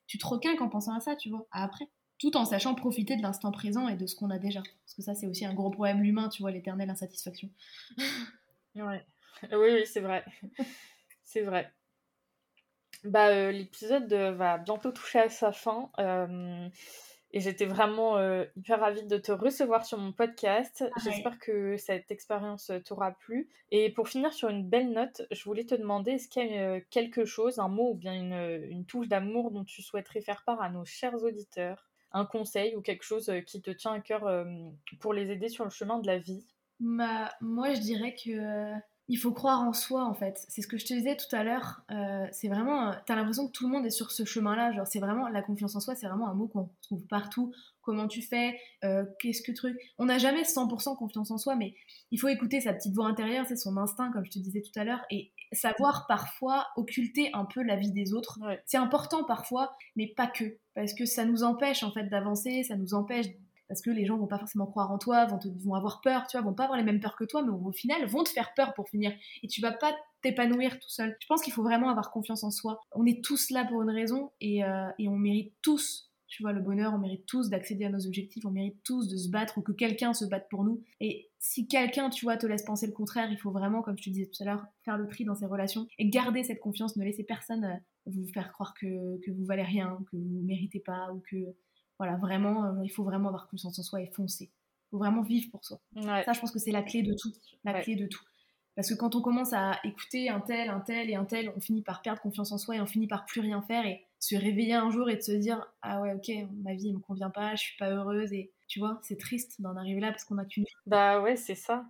[0.08, 1.86] tu te requinques en pensant à ça, tu vois, après.
[2.20, 4.62] Tout en sachant profiter de l'instant présent et de ce qu'on a déjà.
[4.62, 7.50] Parce que ça, c'est aussi un gros problème l'humain, tu vois, l'éternelle insatisfaction.
[8.76, 9.04] Ouais.
[9.52, 10.24] Oui, oui, c'est vrai.
[11.24, 11.74] c'est vrai.
[13.04, 15.90] Bah, euh, l'épisode euh, va bientôt toucher à sa fin.
[16.00, 16.68] Euh,
[17.32, 18.20] et j'étais vraiment
[18.56, 20.86] hyper ravie de te recevoir sur mon podcast.
[21.04, 23.50] J'espère que cette expérience t'aura plu.
[23.72, 26.80] Et pour finir sur une belle note, je voulais te demander est-ce qu'il y a
[26.82, 30.62] quelque chose, un mot ou bien une, une touche d'amour dont tu souhaiterais faire part
[30.62, 31.90] à nos chers auditeurs?
[32.14, 34.46] Un conseil ou quelque chose qui te tient à cœur
[35.00, 36.48] pour les aider sur le chemin de la vie?
[36.80, 38.76] Bah, moi, je dirais que euh,
[39.10, 40.46] il faut croire en soi, en fait.
[40.50, 41.82] C'est ce que je te disais tout à l'heure.
[41.92, 44.74] Euh, c'est vraiment, t'as l'impression que tout le monde est sur ce chemin-là.
[44.74, 45.96] Genre, c'est vraiment la confiance en soi.
[45.96, 47.54] C'est vraiment un mot qu'on trouve partout.
[47.82, 51.74] Comment tu fais euh, Qu'est-ce que truc On n'a jamais 100% confiance en soi, mais
[52.12, 54.78] il faut écouter sa petite voix intérieure, c'est son instinct, comme je te disais tout
[54.78, 58.40] à l'heure, et savoir parfois occulter un peu la vie des autres.
[58.66, 62.76] C'est important parfois, mais pas que, parce que ça nous empêche en fait d'avancer, ça
[62.76, 63.28] nous empêche
[63.68, 66.46] parce que les gens vont pas forcément croire en toi, vont, avoir peur, tu vois,
[66.46, 68.74] vont pas avoir les mêmes peurs que toi, mais au final vont te faire peur
[68.74, 69.14] pour finir.
[69.44, 71.16] Et tu vas pas t'épanouir tout seul.
[71.20, 72.80] Je pense qu'il faut vraiment avoir confiance en soi.
[72.94, 76.52] On est tous là pour une raison et, euh, et on mérite tous, tu vois,
[76.52, 79.58] le bonheur, on mérite tous d'accéder à nos objectifs, on mérite tous de se battre
[79.58, 80.84] ou que quelqu'un se batte pour nous.
[81.00, 84.04] Et si quelqu'un, tu vois, te laisse penser le contraire, il faut vraiment, comme je
[84.04, 86.98] te disais tout à l'heure, faire le tri dans ses relations et garder cette confiance,
[86.98, 90.80] ne laisser personne euh, vous faire croire que, que vous valez rien, que vous méritez
[90.80, 91.38] pas ou que
[91.98, 94.46] voilà, vraiment, euh, il faut vraiment avoir confiance en soi et foncer.
[94.46, 95.80] Il faut vraiment vivre pour soi.
[95.96, 97.32] Ça, je pense que c'est la clé de tout.
[97.64, 98.24] La clé de tout.
[98.76, 101.60] Parce que quand on commence à écouter un tel, un tel et un tel, on
[101.60, 104.36] finit par perdre confiance en soi et on finit par plus rien faire et se
[104.36, 106.32] réveiller un jour et de se dire Ah ouais, ok,
[106.64, 108.32] ma vie ne me convient pas, je suis pas heureuse.
[108.34, 110.70] Et tu vois, c'est triste d'en arriver là parce qu'on a qu'une vie.
[110.86, 111.86] Bah ouais, c'est ça.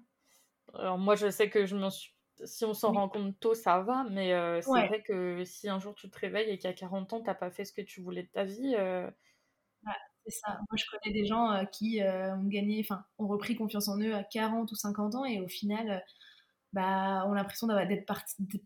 [0.74, 2.14] Alors moi, je sais que je m'en suis
[2.46, 5.80] si on s'en rend compte tôt, ça va, mais euh, c'est vrai que si un
[5.80, 8.24] jour tu te réveilles et qu'à 40 ans, t'as pas fait ce que tu voulais
[8.24, 9.10] de ta vie, euh,
[10.28, 10.60] c'est ça.
[10.70, 14.00] Moi, je connais des gens euh, qui euh, ont gagné, enfin, ont repris confiance en
[14.00, 16.00] eux à 40 ou 50 ans et au final, euh,
[16.74, 18.06] bah, ont l'impression d'être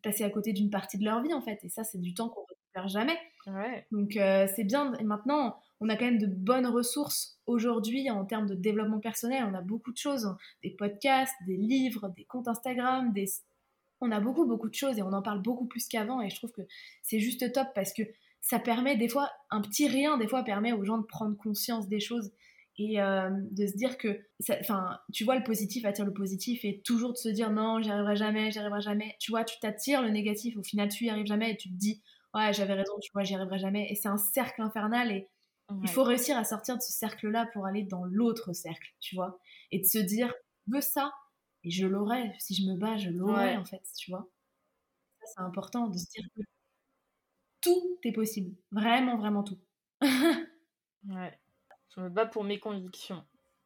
[0.01, 1.59] passé à côté d'une partie de leur vie, en fait.
[1.63, 3.17] Et ça, c'est du temps qu'on ne récupère jamais.
[3.91, 4.93] Donc, c'est bien.
[4.95, 9.45] Et maintenant, on a quand même de bonnes ressources aujourd'hui en termes de développement personnel.
[9.49, 10.37] On a beaucoup de choses, hein.
[10.63, 13.27] des podcasts, des livres, des comptes Instagram, des...
[14.01, 16.21] on a beaucoup, beaucoup de choses et on en parle beaucoup plus qu'avant.
[16.21, 16.63] Et je trouve que
[17.03, 18.03] c'est juste top parce que
[18.41, 21.87] ça permet des fois, un petit rien, des fois, permet aux gens de prendre conscience
[21.87, 22.31] des choses
[22.77, 24.19] et euh, de se dire que,
[24.61, 27.91] enfin, tu vois, le positif attire le positif et toujours de se dire non, j'y
[27.91, 29.15] arriverai jamais, j'y arriverai jamais.
[29.19, 31.75] Tu vois, tu t'attires le négatif, au final, tu y arrives jamais et tu te
[31.75, 32.01] dis
[32.33, 33.87] ouais, j'avais raison, tu vois, j'y arriverai jamais.
[33.91, 35.29] Et c'est un cercle infernal et
[35.83, 39.39] il faut réussir à sortir de ce cercle-là pour aller dans l'autre cercle, tu vois,
[39.71, 40.33] et de se dire,
[40.67, 41.13] je veux ça
[41.63, 42.33] et je l'aurai.
[42.39, 44.29] Si je me bats, je l'aurai en fait, tu vois.
[45.21, 46.41] Ça, c'est important de se dire que
[47.61, 48.55] tout est possible.
[48.71, 49.59] Vraiment, vraiment tout.
[50.01, 51.39] ouais.
[51.95, 53.23] Je me bats pour mes convictions.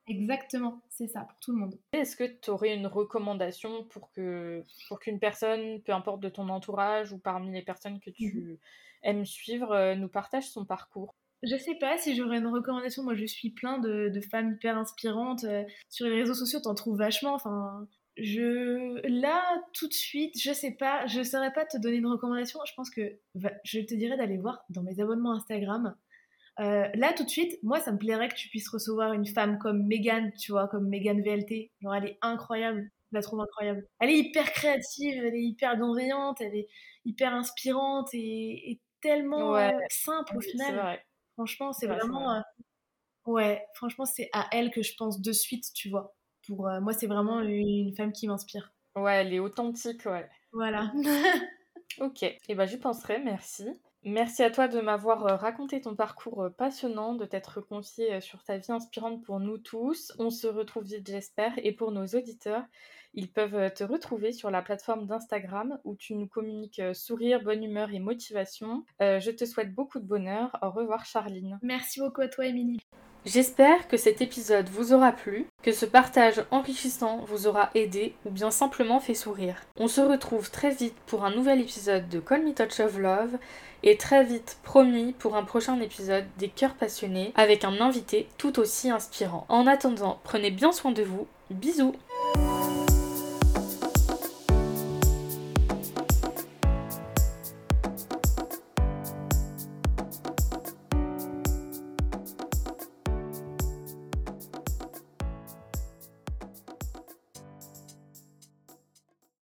[0.07, 1.79] Exactement, c'est ça, pour tout le monde.
[1.91, 6.47] Est-ce que tu aurais une recommandation pour que pour qu'une personne, peu importe de ton
[6.49, 8.57] entourage ou parmi les personnes que tu mhm.
[9.01, 11.15] aimes suivre, euh, nous partage son parcours?
[11.41, 13.03] Je sais pas si j'aurais une recommandation.
[13.03, 15.43] Moi, je suis plein de, femmes hyper inspirantes.
[15.43, 17.33] Euh, sur les réseaux sociaux, t'en trouves vachement.
[17.33, 17.87] Enfin,
[18.17, 19.43] je là
[19.73, 22.59] tout de suite, je sais pas, je saurais pas te donner une recommandation.
[22.65, 23.19] Je pense que
[23.63, 25.95] je te dirais d'aller voir dans mes abonnements Instagram.
[26.61, 29.59] Euh, là tout de suite, moi ça me plairait que tu puisses recevoir une femme
[29.59, 31.71] comme Megan, tu vois, comme Megan VLT.
[31.81, 33.85] Genre elle est incroyable, je la trouve incroyable.
[33.99, 36.67] Elle est hyper créative, elle est hyper bienveillante, elle est
[37.03, 40.99] hyper inspirante et, tellement euh, simple au final.
[41.33, 42.39] Franchement, c'est vraiment euh,
[43.27, 46.15] ouais, franchement c'est à elle que je pense de suite, tu vois.
[46.47, 48.73] Pour euh, moi, c'est vraiment une femme qui m'inspire.
[48.95, 50.29] Ouais, elle est authentique, ouais.
[50.53, 50.91] Voilà.
[51.99, 53.67] ok, et eh ben j'y penserai, merci.
[54.03, 58.43] Merci à toi de m'avoir euh, raconté ton parcours euh, passionnant, de t'être confié sur
[58.43, 60.13] ta vie inspirante pour nous tous.
[60.19, 61.53] On se retrouve vite, j'espère.
[61.57, 62.63] Et pour nos auditeurs,
[63.15, 67.91] ils peuvent te retrouver sur la plateforme d'Instagram où tu nous communiques sourire, bonne humeur
[67.93, 68.83] et motivation.
[68.99, 70.57] je te souhaite beaucoup de bonheur.
[70.61, 71.57] Au revoir, Charline.
[71.61, 72.81] Merci beaucoup à toi, Émilie.
[73.25, 78.29] J'espère que cet épisode vous aura plu, que ce partage enrichissant vous aura aidé ou
[78.29, 79.63] bien simplement fait sourire.
[79.77, 83.39] On se retrouve très vite pour un nouvel épisode de Call Me Touch of Love
[83.81, 88.59] et très vite promis pour un prochain épisode des cœurs passionnés avec un invité tout
[88.59, 89.47] aussi inspirant.
[89.49, 91.25] En attendant, prenez bien soin de vous.
[91.49, 91.95] Bisous